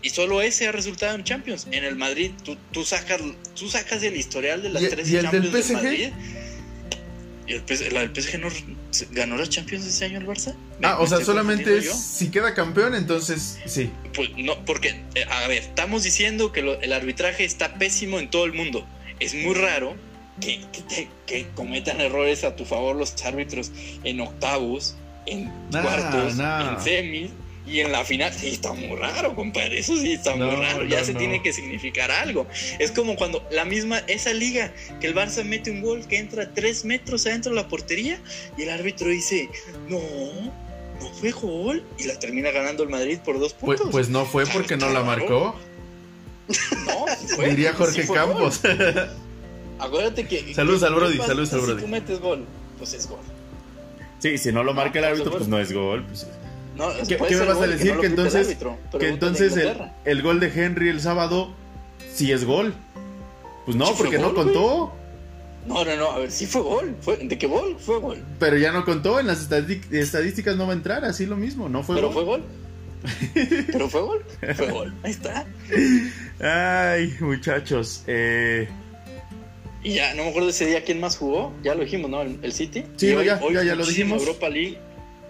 [0.00, 1.66] Y solo ese ha resultado en Champions.
[1.72, 3.20] En el Madrid, tú, tú sacas,
[3.58, 6.08] tú sacas el historial de las tres Champions del, Madrid.
[7.48, 8.48] ¿Y el, la del PSG no
[9.12, 10.54] ganó la Champions ese año el Barça?
[10.82, 13.90] Ah, o sea, solamente si queda campeón, entonces sí.
[14.14, 18.44] Pues no, porque, eh, a ver, estamos diciendo que el arbitraje está pésimo en todo
[18.44, 18.86] el mundo.
[19.18, 19.96] Es muy raro
[20.40, 20.60] que,
[21.26, 23.72] que, cometan errores a tu favor los árbitros
[24.04, 24.96] en octavos,
[25.26, 27.30] en cuartos, en semis
[27.68, 29.78] y en la final, sí, está muy raro, compadre.
[29.78, 30.84] Eso sí está muy raro.
[30.84, 32.46] Ya se tiene que significar algo.
[32.78, 36.52] Es como cuando la misma, esa liga, que el Barça mete un gol que entra
[36.54, 38.18] tres metros adentro de la portería
[38.56, 39.50] y el árbitro dice,
[39.88, 40.00] no,
[41.00, 41.84] no fue gol.
[41.98, 43.92] Y la termina ganando el Madrid por dos pues, puntos.
[43.92, 45.54] Pues, no fue porque no la marcó.
[46.86, 47.06] No,
[47.36, 48.60] fue, Diría Jorge Campos.
[49.78, 50.54] Acuérdate que.
[50.54, 51.76] Saludos al Brody, saludos al Brody.
[51.76, 52.46] Si tú metes gol,
[52.78, 53.20] pues es gol.
[54.18, 56.04] Sí, si no lo marca el árbitro, pues no es gol.
[56.06, 56.26] Pues
[57.08, 57.96] ¿Qué, me vas a decir?
[57.98, 58.56] Que, entonces,
[58.98, 59.54] que entonces
[60.04, 61.52] el, gol de Henry el sábado
[62.12, 62.74] sí es gol.
[63.64, 64.92] Pues no, porque no contó.
[65.66, 66.96] No, no, no, a ver, sí fue gol.
[67.22, 67.76] ¿De qué gol?
[67.78, 68.22] Fue gol.
[68.38, 69.50] Pero ya no contó, en las
[69.90, 72.42] estadísticas no va a entrar, así lo mismo, no fue Pero fue gol.
[73.72, 74.24] Pero fue gol.
[74.54, 74.94] Fue gol.
[75.02, 75.46] Ahí está.
[76.40, 78.04] Ay, muchachos.
[78.06, 78.68] Eh...
[79.82, 81.52] Y ya, no me acuerdo ese día quién más jugó.
[81.62, 82.22] Ya lo dijimos, ¿no?
[82.22, 82.84] El, City.
[82.96, 84.22] Sí, ya, ya, ya, lo dijimos.
[84.22, 84.78] Europa League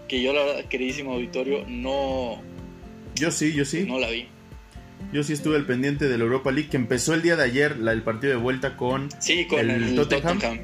[0.09, 2.42] que yo la verdad, queridísimo auditorio, no...
[3.14, 3.84] Yo sí, yo sí.
[3.86, 4.26] No la vi.
[5.12, 7.78] Yo sí estuve al pendiente de la Europa League, que empezó el día de ayer,
[7.78, 10.61] la, el partido de vuelta con, sí, con el, Tottenham,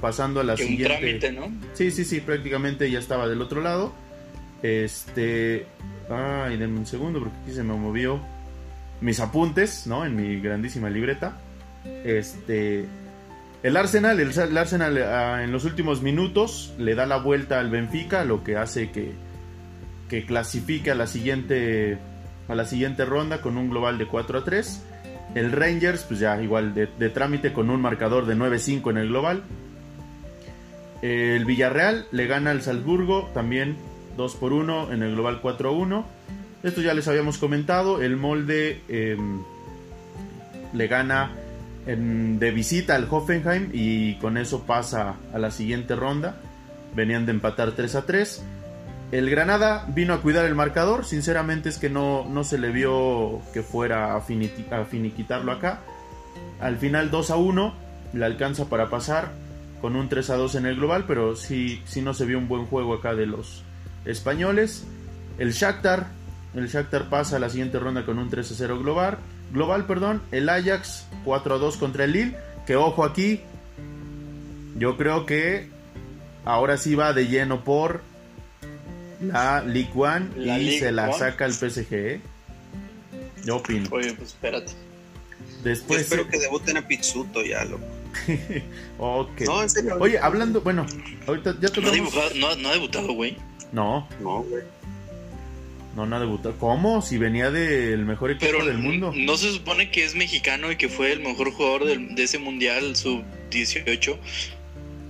[0.00, 0.84] pasando a la siguiente.
[0.84, 1.52] Un trámite, ¿no?
[1.74, 3.92] Sí, sí, sí, prácticamente ya estaba del otro lado.
[4.62, 5.66] Este,
[6.10, 8.20] ay, denme un segundo porque aquí se me movió
[9.00, 10.04] mis apuntes, ¿no?
[10.04, 11.40] En mi grandísima libreta.
[12.04, 12.86] Este,
[13.62, 18.24] el Arsenal, el, Arsenal ah, en los últimos minutos le da la vuelta al Benfica,
[18.24, 19.12] lo que hace que,
[20.08, 21.98] que clasifique a la siguiente
[23.04, 24.84] ronda con un global de 4 a 3.
[25.34, 29.42] El Rangers, pues ya igual de, trámite con un marcador de 9-5 en el global.
[31.02, 33.76] El Villarreal le gana al Salzburgo también
[34.16, 36.06] 2 por 1 en el global 4 a 1.
[36.62, 38.02] Esto ya les habíamos comentado.
[38.02, 39.42] El molde em,
[40.72, 41.32] le gana
[41.96, 46.36] de visita al Hoffenheim y con eso pasa a la siguiente ronda.
[46.94, 48.42] Venían de empatar 3 a 3.
[49.10, 53.40] El Granada vino a cuidar el marcador, sinceramente es que no, no se le vio
[53.54, 55.80] que fuera a, finiquitarlo acá.
[56.60, 57.74] Al final 2 a 1
[58.12, 59.30] le alcanza para pasar
[59.80, 62.48] con un 3 a 2 en el global, pero sí, sí no se vio un
[62.48, 63.62] buen juego acá de los
[64.04, 64.86] españoles.
[65.38, 66.08] El Shakhtar,
[66.54, 69.18] el Shakhtar pasa a la siguiente ronda con un 3 a 0 global
[69.52, 72.36] global, perdón, el Ajax 4 a 2 contra el Lille,
[72.66, 73.40] que ojo aquí,
[74.76, 75.68] yo creo que
[76.44, 78.02] ahora sí va de lleno por
[79.20, 80.26] la Ligue 1
[80.58, 81.86] y se la saca el PSG.
[81.92, 82.20] ¿eh?
[83.44, 83.88] Yo opino.
[83.90, 84.72] Oye, pues espérate.
[85.62, 87.84] Después, espero que debuten a Pizzuto ya, loco.
[88.98, 89.40] ok.
[89.46, 89.96] No, en serio.
[89.98, 90.86] Oye, hablando, bueno,
[91.26, 91.92] ahorita ya No ha, tocamos.
[91.94, 93.36] dibujado- no- no ha debutado, güey.
[93.72, 94.62] No, No, güey.
[94.62, 94.68] no,
[96.06, 96.56] no ha debutado.
[96.58, 97.02] ¿Cómo?
[97.02, 99.12] Si venía del mejor equipo Pero del mundo.
[99.14, 102.38] no se supone que es mexicano y que fue el mejor jugador del- de ese
[102.38, 104.18] mundial sub-18.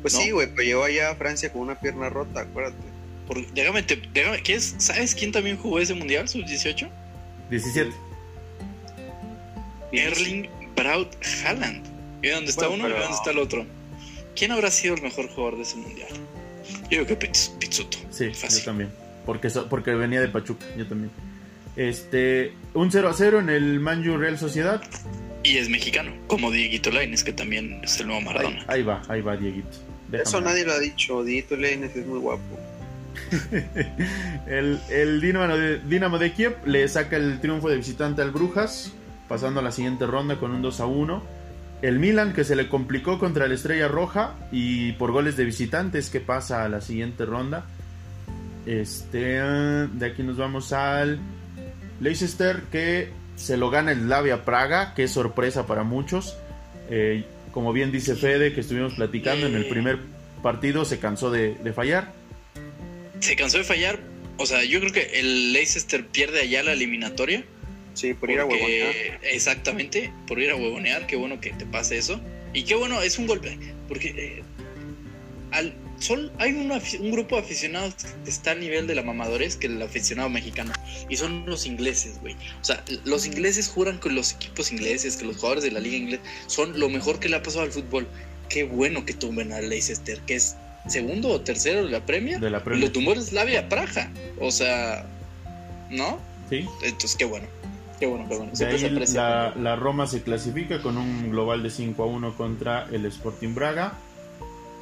[0.03, 0.21] Pues No.
[0.21, 2.77] sí, güey, pero llegó allá a Francia con una pierna rota, acuérdate.
[3.27, 4.75] Por- déjame, te- déjame, ¿qué es?
[4.79, 6.89] ¿sabes quién también jugó ese mundial sub-18?
[7.51, 7.91] 17.
[9.93, 11.09] Erling Braut
[11.45, 11.85] Haaland.
[12.23, 13.67] ¿Y dónde está Bueno, uno y pero- dónde está el otro?
[14.37, 16.09] ¿Quién habrá sido el mejor jugador de ese mundial?
[16.85, 17.99] Yo digo que Piz- Pizzuto.
[18.11, 18.61] Sí, Fácil.
[18.61, 18.91] yo también.
[19.29, 21.11] Porque, so- porque venía de Pachuca, yo también.
[21.77, 24.81] Este, un 0 a 0 en el Manju Real Sociedad.
[25.45, 28.65] Y es mexicano, como Dieguito Lainez, que también es el nuevo Maradona.
[28.69, 29.69] ahí va, ahí va Dieguito.
[30.11, 30.23] Déjame.
[30.27, 31.23] Eso nadie lo ha dicho.
[31.25, 32.41] Dieguito Leines es muy guapo.
[34.47, 38.93] el el Dinamo, de, Dinamo de Kiev le saca el triunfo de visitante al Brujas,
[39.29, 41.23] pasando a la siguiente ronda con un 2 a 1.
[41.83, 46.09] El Milan que se le complicó contra la Estrella Roja y por goles de visitantes
[46.09, 47.67] que pasa a la siguiente ronda.
[48.69, 51.19] Este, eh, de aquí nos vamos al
[52.01, 56.37] Leicester que se lo gana el Slavia Praga, que es sorpresa para muchos.
[56.91, 59.99] Eh, como bien dice Fede, que estuvimos platicando en el primer
[60.43, 62.13] partido, se cansó de, de fallar.
[63.21, 64.01] Se cansó de fallar.
[64.37, 67.45] O sea, yo creo que el Leicester pierde allá la eliminatoria.
[67.95, 68.95] Sí, por ir a huevonear.
[69.23, 71.07] Exactamente, por ir a huevonear.
[71.07, 72.21] Qué bueno que te pase eso.
[72.53, 73.59] Y qué bueno, es un golpe.
[73.89, 74.43] Porque eh,
[75.53, 77.95] al, son, hay una un grupo de aficionados
[78.25, 80.73] que está al nivel de la mamadores que el aficionado mexicano.
[81.09, 82.35] Y son los ingleses, güey.
[82.61, 85.97] O sea, los ingleses juran que los equipos ingleses, que los jugadores de la liga
[85.97, 88.07] inglesa son lo mejor que le ha pasado al fútbol.
[88.49, 92.41] Qué bueno que tumben al Leicester, que es segundo o tercero de la Premier.
[92.41, 92.89] De la Premier.
[92.89, 94.11] lo tumbó Slavia Praja.
[94.41, 95.07] O sea,
[95.91, 96.19] ¿no?
[96.49, 96.65] Sí.
[96.83, 97.47] Entonces, qué bueno.
[97.99, 98.53] Qué bueno, qué bueno.
[98.53, 102.07] De Siempre se ahí la, la Roma se clasifica con un global de 5 a
[102.07, 103.99] 1 contra el Sporting Braga.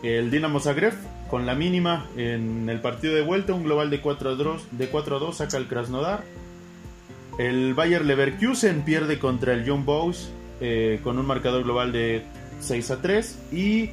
[0.07, 0.95] El Dinamo Zagreb
[1.29, 4.89] con la mínima en el partido de vuelta, un global de 4 a 2, de
[4.89, 6.23] 4 a 2 saca el Krasnodar.
[7.41, 10.31] El Bayer Leverkusen pierde contra el John Bows
[10.61, 12.23] eh, con un marcador global de
[12.61, 13.91] 6 a 3 y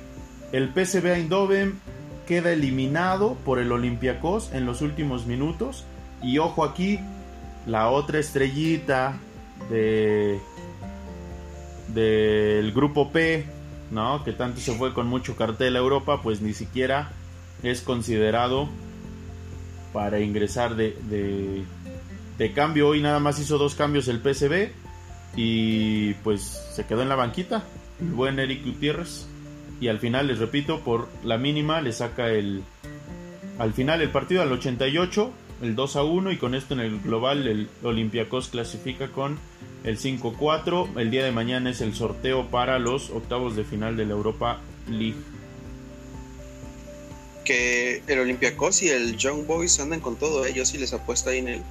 [0.51, 1.80] el PSV Eindhoven
[2.28, 5.84] queda eliminado por el Olympiacos en los últimos minutos
[6.22, 6.99] y ojo aquí
[7.66, 9.18] la otra estrellita
[9.72, 10.39] de
[11.88, 13.45] del grupo P,
[13.94, 14.24] ¿no?
[14.24, 17.12] Que tanto se fue con mucho cartel a Europa, pues ni siquiera
[17.62, 18.68] es considerado
[19.94, 20.98] para ingresar de,
[22.38, 22.89] de, cambio.
[22.89, 24.72] Hoy nada más hizo dos cambios el PSV
[25.38, 26.41] y pues
[26.74, 27.64] se quedó en la banquita.
[28.02, 29.28] El buen Eric Gutiérrez.
[29.80, 32.64] Y al final, les repito, por la mínima le saca el.
[33.60, 35.32] Al final el partido al 88,
[35.64, 36.32] el 2 a 1.
[36.32, 39.39] Y con esto en el global, el Olympiacos clasifica con
[39.84, 40.99] el 5-4.
[40.99, 44.61] El día de mañana es el sorteo para los octavos de final de la Europa
[44.89, 45.16] League.
[47.45, 50.53] Que el Olympiacos y el Young Boys andan con todo, ¿eh?
[50.53, 51.61] Yo sí les apuesto ahí en el,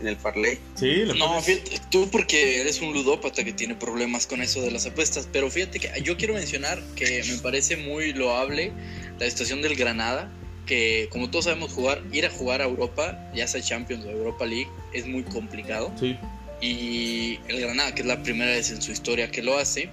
[0.00, 0.58] en el parlay.
[0.76, 4.86] Sí, No, fíjate, tú porque eres un ludópata que tiene problemas con eso de las
[4.86, 8.72] apuestas, pero fíjate que yo quiero mencionar que me parece muy loable
[9.18, 10.30] la situación del Granada,
[10.68, 14.44] que como todos sabemos jugar, ir a jugar a Europa, ya sea Champions o Europa
[14.44, 15.90] League, es muy complicado.
[15.98, 16.16] Sí,
[16.60, 19.88] Y el Granada, que es la primera vez en su historia que lo hace,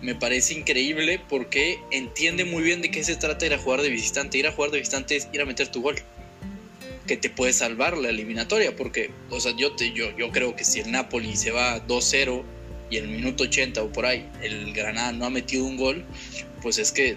[0.00, 3.88] me parece increíble porque entiende muy bien de qué se trata ir a jugar de
[3.88, 4.38] visitante.
[4.38, 5.96] Ir a jugar de visitante es ir a meter tu gol.
[7.06, 8.76] Que te puede salvar la eliminatoria.
[8.76, 12.42] Porque, o sea, yo, te, yo, yo creo que si el Napoli se va 2-0
[12.90, 16.04] y en el minuto 80 o por ahí el Granada no ha metido un gol,
[16.60, 17.16] pues es que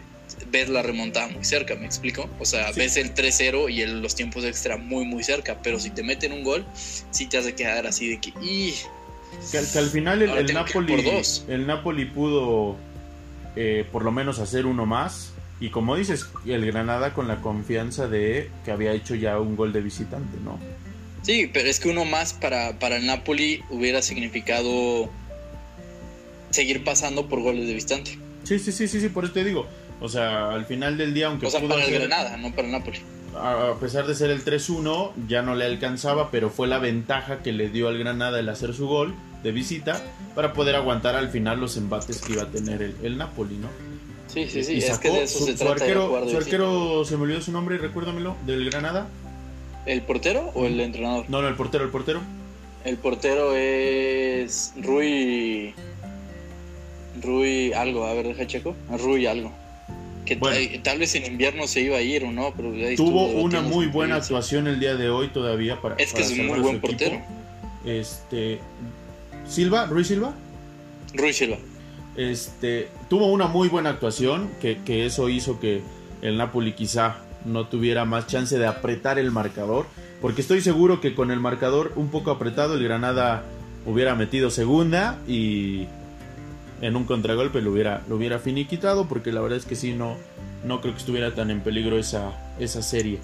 [0.56, 2.30] ves la remontada muy cerca, ¿me explico?
[2.40, 2.80] O sea, Sí.
[2.80, 5.60] ves el 3-0 y el- los tiempos extra muy, muy cerca.
[5.62, 6.66] Pero si te meten un gol,
[7.12, 8.30] sí te hace quedar así de que...
[8.42, 8.74] "Ih,
[9.52, 11.44] que, al- que al final el, el Napoli, dos.
[11.50, 12.78] el Napoli pudo
[13.58, 15.32] eh, por lo menos hacer uno más.
[15.60, 19.72] Y como dices, el Granada con la confianza de que había hecho ya un gol
[19.74, 20.58] de visitante, ¿no?
[21.24, 25.10] Sí, pero es que uno más para, para el Napoli hubiera significado
[26.52, 28.18] seguir pasando por goles de visitante.
[28.44, 29.68] Sí, sí, sí, sí, sí, por eso te digo.
[30.02, 32.68] O sea, al final del día, aunque O sea, pudo para el Granada, no para
[32.68, 33.00] el Napoli.
[33.36, 37.52] a pesar de ser el 3-1, ya no le alcanzaba, pero fue la ventaja que
[37.52, 40.02] le dio al Granada el hacer su gol de visita
[40.36, 43.70] para poder aguantar al final los embates que iba a tener el, el Napoli, ¿no?
[44.28, 44.74] Sí, sí, sí.
[44.74, 47.24] y es sacó que de eso su, se trata arquero, de su arquero, se me
[47.24, 49.08] olvidó su nombre, recuérdamelo, del Granada.
[49.86, 51.26] ¿El portero o el entrenador?
[51.30, 52.22] No, no, el portero, el portero.
[52.84, 55.74] El portero es Rui.
[57.22, 58.76] Rui algo, a ver, deja checo.
[59.00, 59.54] Rui algo.
[60.26, 60.58] Que Bueno.
[60.72, 63.62] tal, tal vez en invierno se iba a ir o no, pero ahí Tuvo una
[63.62, 66.60] muy buena actuación el día de hoy todavía para Es que para es un muy
[66.60, 66.88] buen equipo.
[66.88, 67.22] portero.
[67.86, 68.60] Este
[69.48, 70.34] Silva, Ruiz Silva.
[71.14, 71.58] Rui Silva.
[72.18, 75.82] Este, tuvo una muy buena actuación, que, que eso hizo que
[76.22, 79.86] el Napoli quizá no tuviera más chance de apretar el marcador,
[80.22, 83.44] porque estoy seguro que con el marcador un poco apretado el Granada
[83.86, 85.86] hubiera metido segunda y
[86.86, 90.18] en un contragolpe lo hubiera, lo hubiera finiquitado, porque la verdad es que sí, no,
[90.64, 93.20] no creo que estuviera tan en peligro esa, esa serie.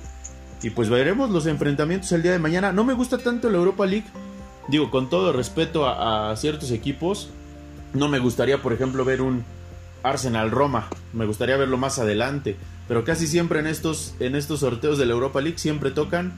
[0.63, 2.71] Y pues veremos los enfrentamientos el día de mañana.
[2.71, 4.07] No me gusta tanto la Europa League,
[4.67, 7.29] digo, con todo respeto a, ciertos equipos,
[7.93, 9.43] no me gustaría, por ejemplo, ver un
[10.01, 12.55] Arsenal Roma, me gustaría verlo más adelante,
[12.87, 16.33] pero casi siempre en estos, en estos sorteos de la Europa League siempre tocan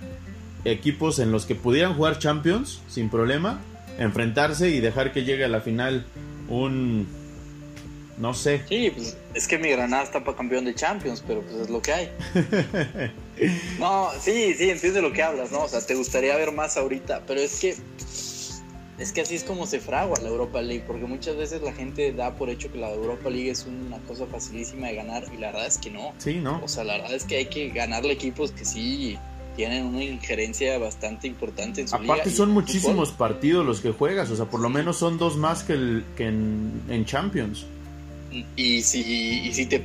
[0.65, 3.61] equipos en los que pudieran jugar Champions sin problema,
[3.97, 6.05] enfrentarse y dejar que llegue a la final
[6.47, 7.07] un
[8.17, 8.61] no sé.
[8.69, 11.81] Sí, pues es que mi Granada está para campeón de Champions, pero pues es lo
[11.81, 12.11] que hay.
[13.79, 15.63] no, sí, sí, entiendo lo que hablas, ¿no?
[15.63, 17.75] O sea, te gustaría ver más ahorita, pero es que
[18.99, 22.13] es que así es como se fragua la Europa League, porque muchas veces la gente
[22.13, 25.47] da por hecho que la Europa League es una cosa facilísima de ganar y la
[25.47, 26.13] verdad es que no.
[26.19, 26.61] Sí, ¿no?
[26.63, 29.17] O sea, la verdad es que hay que ganarle equipos que sí
[29.55, 34.29] tienen una injerencia bastante importante en su Aparte liga son muchísimos partidos los que juegas,
[34.31, 37.65] o sea, por lo menos son dos más que, el, que en, en Champions.
[38.55, 39.81] Y si, y si te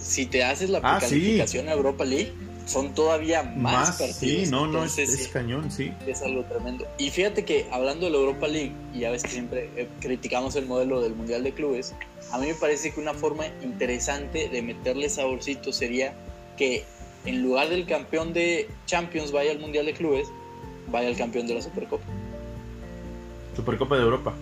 [0.00, 1.70] si te haces la Ah, preclasificación sí.
[1.70, 2.32] a Europa League,
[2.66, 4.16] son todavía más, partidos.
[4.18, 5.90] sí, no, no, es, Entonces, es cañón, sí.
[6.06, 6.86] es algo tremendo.
[6.98, 10.54] Y fíjate que hablando de la Europa League, y ya ves que siempre eh, criticamos
[10.56, 11.94] el modelo del Mundial de Clubes,
[12.30, 16.12] a mí me parece que una forma interesante de meterle saborcito sería
[16.58, 16.84] que
[17.24, 20.28] en lugar del campeón de Champions vaya al Mundial de Clubes,
[20.90, 22.04] vaya el campeón de la Supercopa.
[23.56, 24.34] Supercopa de Europa.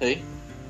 [0.00, 0.18] ¿Sí?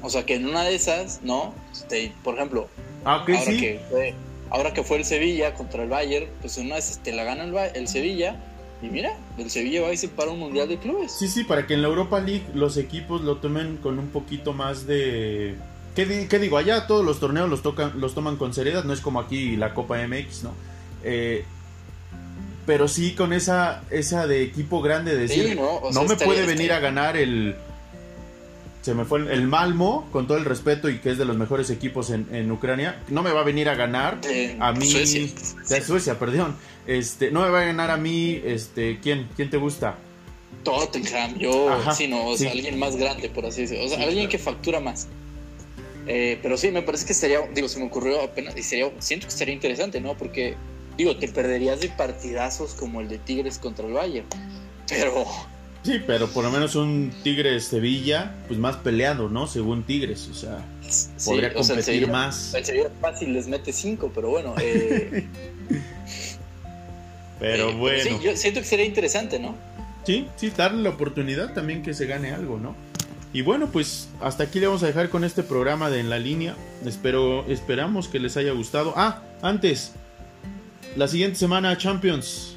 [0.03, 1.55] O sea, que en una de esas, ¿no?
[1.73, 2.69] Este, por ejemplo,
[3.05, 3.59] Ah, ok, ahora, sí.
[3.61, 4.15] que fue,
[4.51, 7.45] ahora que fue el Sevilla contra el Bayern, pues en una vez te la gana
[7.45, 8.37] el, el Sevilla
[8.83, 11.13] y mira, el Sevilla va a irse para un mundial de clubes.
[11.13, 14.53] Sí, sí, para que en la Europa League los equipos lo tomen con un poquito
[14.53, 15.57] más de...
[15.95, 16.57] ¿Qué, di- qué digo?
[16.59, 19.75] Allá todos los torneos los, tocan, los toman con seriedad, no es como aquí la
[19.75, 20.51] Copa MX, ¿no?
[21.05, 21.45] Eh,
[22.67, 25.69] pero sí con esa, esa de equipo grande de decir, Sí, ¿no?
[25.69, 27.55] O no sea, me puede venir a ganar el...
[28.81, 31.37] Se me fue el, el Malmo, con todo el respeto y que es de los
[31.37, 33.03] mejores equipos en, en Ucrania.
[33.09, 34.87] No me va a venir a ganar Eh, a mí...
[34.87, 35.27] Suecia.
[35.69, 36.57] de Suecia, perdón.
[36.87, 39.29] Este, no me va a ganar a mí, este, ¿quién?
[39.37, 39.97] ¿Quién te gusta?
[40.65, 43.85] Tottenham, yo, Ajá, sí, no, o sea, alguien más grande, por así decirlo.
[43.85, 44.31] O sea, Sí, alguien claro.
[44.31, 45.07] que factura más.
[46.07, 49.27] Eh, pero sí, me parece que sería, digo, se me ocurrió apenas, y sería, siento
[49.27, 50.15] que sería interesante, ¿no?
[50.15, 50.55] Porque,
[50.97, 54.27] digo, te perderías de partidazos como el de Tigres contra el Bayern.
[54.89, 55.25] Pero,
[55.83, 59.47] Sí, pero por lo menos un Tigres Sevilla, pues más peleado, ¿no?
[59.47, 62.55] Según Tigres, o sea, sí, podría o sea, competir Sevilla- más.
[62.55, 64.55] El Sevilla fácil les mete 5, pero bueno.
[64.61, 65.27] eh,
[67.41, 69.55] Pero eh, bueno, sí, yo siento que sería interesante, ¿no?
[70.07, 72.75] sí, sí, darle la oportunidad también que se gane algo, ¿no?
[73.33, 76.19] Y bueno, pues hasta aquí le vamos a dejar con este programa de En la
[76.21, 76.55] Línea.
[76.87, 78.95] Espero, esperamos que les haya gustado.
[78.97, 79.93] Ah, antes,
[80.97, 82.57] la siguiente semana Champions.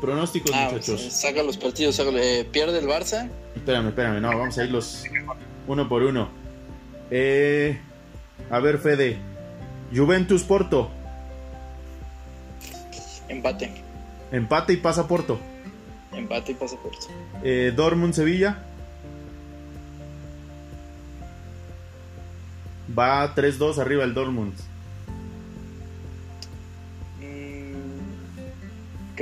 [0.00, 1.00] Pronósticos, Ah, muchachos.
[1.00, 3.28] pues, saca los partidos, saca- eh, pierde el Barça.
[3.54, 5.04] Espérame, espérame, no, vamos a irlos
[5.68, 6.28] uno por uno.
[7.10, 7.78] Eh,
[8.50, 9.18] a ver, Fede.
[9.94, 10.90] Juventus Porto.
[13.28, 13.72] Empate.
[14.32, 15.38] Empate y pasa Porto.
[16.12, 17.06] Empate y pasaporte.
[17.44, 18.58] Eh, Dortmund Sevilla.
[22.98, 24.54] Va 3-2 arriba el Dortmund.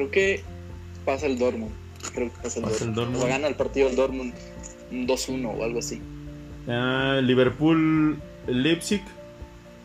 [0.08, 0.42] Creo que
[1.04, 1.72] pasa el Dortmund.
[2.14, 2.96] Creo que pasa el Pasa el Dortmund.
[2.96, 3.22] Dortmund.
[3.24, 4.34] O gana el partido el Dortmund
[4.90, 6.00] un 2-1 o algo así.
[6.68, 9.02] Ah, Liverpool Leipzig.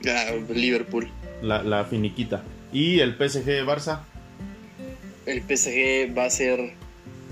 [0.08, 1.10] Ah, Liverpool.
[1.42, 2.44] La, la finiquita.
[2.74, 4.00] Y el PSG Barça.
[5.26, 6.74] El PSG va a ser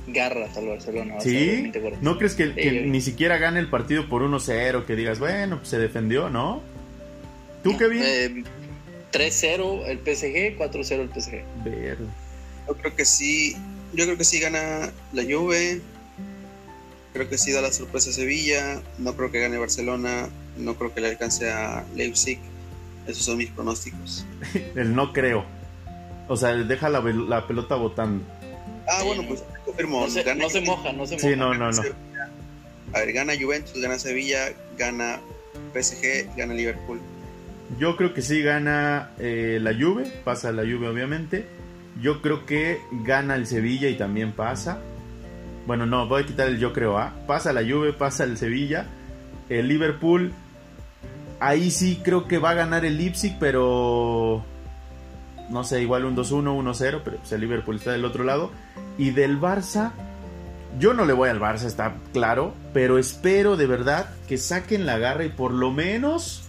[0.07, 1.19] garras al Barcelona.
[1.21, 1.71] ser ¿Sí?
[2.01, 4.85] ¿No crees que, que Eh, ni siquiera gane el partido por 1-0?
[4.85, 6.61] Que digas, bueno, pues se defendió, ¿no?
[7.63, 8.01] ¿Tú, No, Kevin?
[8.03, 8.43] eh,
[9.11, 11.43] 3-0 el PSG, 4-0 el PSG.
[11.63, 12.05] Verde.
[12.67, 13.55] Yo creo que sí,
[13.93, 15.81] yo creo que sí gana la Juve.
[17.13, 18.81] Creo que sí da la sorpresa a Sevilla.
[18.97, 20.29] No creo que gane Barcelona.
[20.57, 22.39] No creo que le alcance a Leipzig.
[23.07, 24.25] Esos son mis pronósticos.
[24.75, 25.45] El no creo.
[26.27, 28.23] O sea, deja la, pelota botando.
[28.87, 29.27] Ah, Sí, bueno, no.
[29.29, 30.01] pues confirmo.
[30.01, 31.27] No se, gana no se Juventus, moja, no se moja.
[31.27, 31.81] Sí, no, no, no.
[32.93, 35.19] A ver, gana Juventus, gana Sevilla, gana
[35.73, 37.01] PSG, gana Liverpool.
[37.79, 41.45] Yo creo que sí gana eh, la Juve, pasa la Juve obviamente.
[42.01, 44.79] Yo creo que gana el Sevilla y también pasa.
[45.65, 47.13] Bueno, no, voy a quitar el yo creo, ¿ah?
[47.27, 48.87] Pasa la Juve, pasa el Sevilla.
[49.49, 50.33] El Liverpool,
[51.39, 54.43] ahí sí creo que va a ganar el Leipzig, pero
[55.49, 58.51] no sé, igual un 2-1, 1-0, pero pues el Liverpool está del otro lado.
[58.97, 59.91] Y del Barça,
[60.79, 64.97] Yo no le voy al Barça, está claro, pero espero de verdad que saquen la
[64.97, 66.43] garra y por lo menos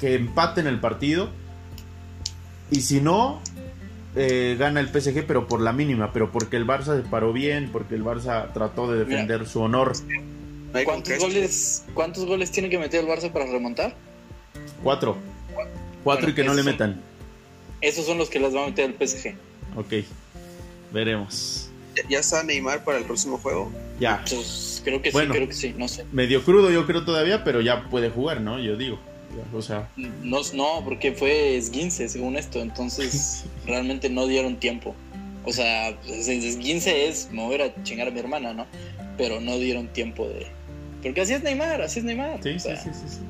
[0.00, 1.28] que empaten el partido.
[2.70, 3.40] Y si no,
[4.20, 7.70] eh, gana el PSG, pero por la mínima, pero porque el Barça se paró bien,
[7.72, 9.92] porque el Barça trató de defender su honor.
[10.84, 13.94] ¿Cuántos goles, ¿Cuántos goles tiene que meter el Barça para remontar?
[14.82, 15.16] Cuatro.
[16.02, 17.00] Cuatro y que no le metan.
[17.80, 19.34] esos son los que las va a meter el PSG.
[19.76, 20.04] Ok,
[20.92, 21.70] veremos.
[22.08, 23.72] ¿Ya está Neymar para el próximo juego?
[24.00, 24.24] Ya.
[24.28, 26.04] Pues, creo que sí, creo que sí, no sé.
[26.10, 28.58] Medio crudo yo creo todavía, pero ya puede jugar, ¿no?
[28.58, 28.98] Yo digo.
[29.54, 29.88] O sea.
[29.96, 34.94] No, no porque fue esguince, según esto, entonces realmente no dieron tiempo.
[35.44, 38.66] O sea, esguince es mover a chingar a mi hermana, ¿no?
[39.16, 40.46] Pero no dieron tiempo de...
[41.02, 42.42] Porque así es Neymar, así es Neymar.
[42.42, 43.20] Sí, sí, sí, sí,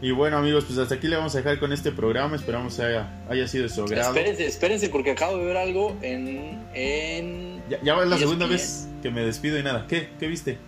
[0.00, 2.36] Y bueno amigos, pues hasta aquí le vamos a dejar con este programa.
[2.36, 4.14] Esperamos que haya, haya sido de su agrado.
[4.14, 6.60] Espérense, espérense porque acabo de ver algo en...
[6.74, 9.86] en ya, ya es la segunda vez que me despido y nada.
[9.88, 10.10] ¿Qué?
[10.20, 10.58] ¿Qué viste?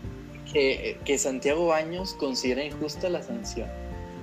[0.53, 3.69] Que, que Santiago Baños considera injusta la sanción.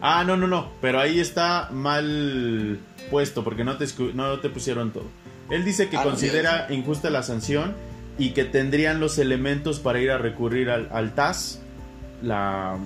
[0.06, 0.70] Ah, no, no, no.
[0.82, 2.78] Pero ahí está mal
[3.10, 5.06] puesto porque no te, no te pusieron todo.
[5.50, 7.74] Él dice que ah, considera injusta la sanción
[8.18, 11.62] y que tendrían los elementos para ir a recurrir al, al TAS
[12.22, 12.78] la,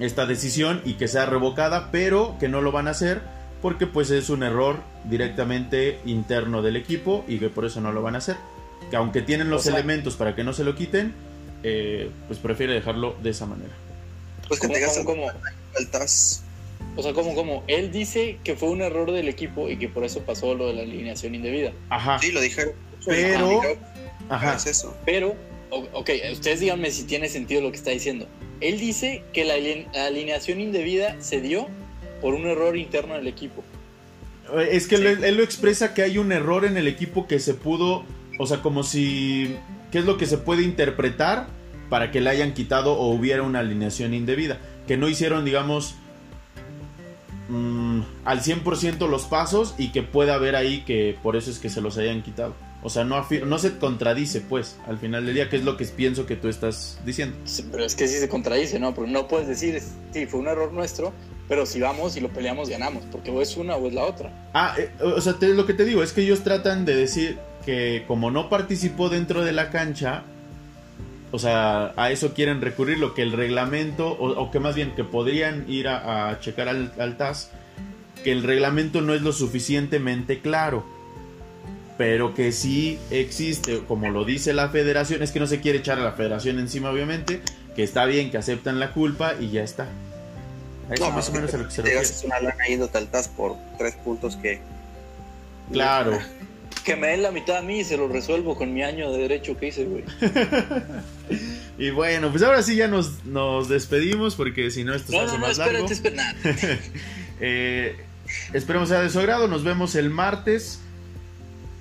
[0.00, 3.20] esta decisión y que sea revocada, pero que no lo van a hacer
[3.62, 8.02] porque pues es un error directamente interno del equipo y que por eso no lo
[8.02, 8.36] van a hacer.
[8.90, 11.14] Que aunque tienen los elementos para que no se lo quiten,
[11.62, 13.72] eh, pues prefiere dejarlo de esa manera.
[14.48, 15.30] Pues que tengas como
[16.96, 20.04] o sea, como, como, él dice que fue un error del equipo y que por
[20.04, 21.72] eso pasó lo de la alineación indebida.
[21.90, 22.18] Ajá.
[22.18, 22.74] Sí, lo dije.
[23.06, 23.62] Pero,
[24.28, 24.56] ajá.
[24.56, 24.96] Es eso.
[25.04, 25.36] Pero,
[25.70, 28.26] ok, ustedes díganme si tiene sentido lo que está diciendo.
[28.60, 29.54] Él dice que la
[30.04, 31.68] alineación indebida se dio
[32.20, 33.62] por un error interno del equipo.
[34.70, 38.04] Es que él, lo expresa que hay un error en el equipo que se pudo,
[38.38, 39.56] o sea, como si,
[39.92, 41.46] ¿qué es lo que se puede interpretar
[41.90, 44.58] para que le hayan quitado o hubiera una alineación indebida?
[44.88, 45.94] Que no hicieron, digamos,
[47.48, 51.68] mm, al 100% los pasos y que puede haber ahí que por eso es que
[51.68, 52.54] se los hayan quitado.
[52.82, 55.84] O sea, no, no se contradice, pues, al final del día, que es lo que
[55.84, 57.36] pienso que tú estás diciendo.
[57.70, 58.94] pero es que sí se contradice, ¿no?
[58.94, 59.82] Porque no puedes decir,
[60.12, 61.12] sí, fue un error nuestro,
[61.48, 64.50] pero si vamos y lo peleamos, ganamos, porque o es una o es la otra.
[64.54, 68.04] Ah, eh, o sea, lo que te digo es que ellos tratan de decir que
[68.06, 70.22] como no participó dentro de la cancha,
[71.30, 75.04] o sea, a eso quieren recurrir, lo que el reglamento, o, que más bien que
[75.04, 77.50] podrían ir a, checar al, al, TAS,
[78.24, 80.84] que el reglamento no es lo suficientemente claro,
[81.98, 85.98] pero que sí existe, como lo dice la federación, es que no se quiere echar
[85.98, 87.42] a la federación encima, obviamente,
[87.76, 89.88] que está bien, que aceptan la culpa y ya está.
[90.90, 92.06] Eso no, más o menos es lo que se refiere.
[92.24, 94.60] una lana yendo al TAS por tres puntos que...
[95.70, 96.18] Claro
[96.88, 99.18] que me den la mitad a mí y se lo resuelvo con mi año de
[99.18, 100.04] derecho que hice, güey.
[101.78, 105.34] y bueno, pues ahora sí ya nos, nos despedimos porque si no esto se hace
[105.34, 105.84] no, más largo.
[105.84, 106.78] Espérate,
[107.40, 107.94] eh,
[108.54, 109.48] esperemos sea de su agrado.
[109.48, 110.80] Nos vemos el martes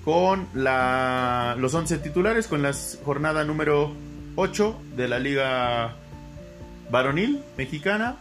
[0.03, 2.73] con la, los 11 titulares, con la
[3.05, 3.93] jornada número
[4.35, 5.95] 8 de la Liga
[6.91, 8.17] Varonil Mexicana,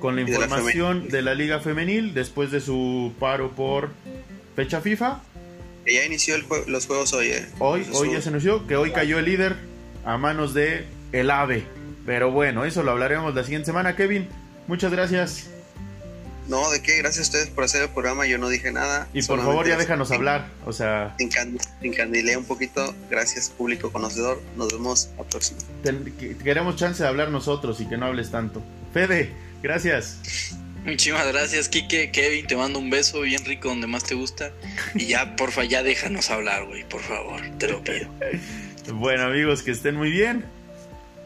[0.00, 3.90] con la información de la Liga Femenil después de su paro por
[4.56, 5.20] fecha FIFA
[5.86, 7.46] ya inició los juegos hoy, ¿eh?
[7.58, 9.56] Hoy, hoy ya se anunció que hoy cayó el líder
[10.04, 11.66] a manos de el AVE.
[12.06, 13.94] Pero bueno, eso lo hablaremos la siguiente semana.
[13.96, 14.28] Kevin,
[14.66, 15.48] muchas gracias.
[16.48, 16.98] No, ¿de qué?
[16.98, 18.26] Gracias a ustedes por hacer el programa.
[18.26, 19.08] Yo no dije nada.
[19.12, 20.48] Y por favor, ya déjanos hablar.
[20.66, 21.14] O sea.
[21.80, 22.94] Encandilé un poquito.
[23.08, 24.40] Gracias, público conocedor.
[24.56, 25.60] Nos vemos la próxima.
[26.42, 28.62] queremos chance de hablar nosotros y que no hables tanto.
[28.92, 30.58] Fede, gracias.
[30.84, 32.10] Muchísimas gracias, Kike.
[32.10, 34.52] Kevin, te mando un beso bien rico donde más te gusta.
[34.94, 38.08] Y ya, porfa, ya déjanos hablar, güey, por favor, te lo pido.
[38.94, 40.44] bueno, amigos, que estén muy bien.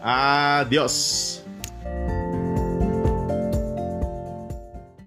[0.03, 1.43] Adiós.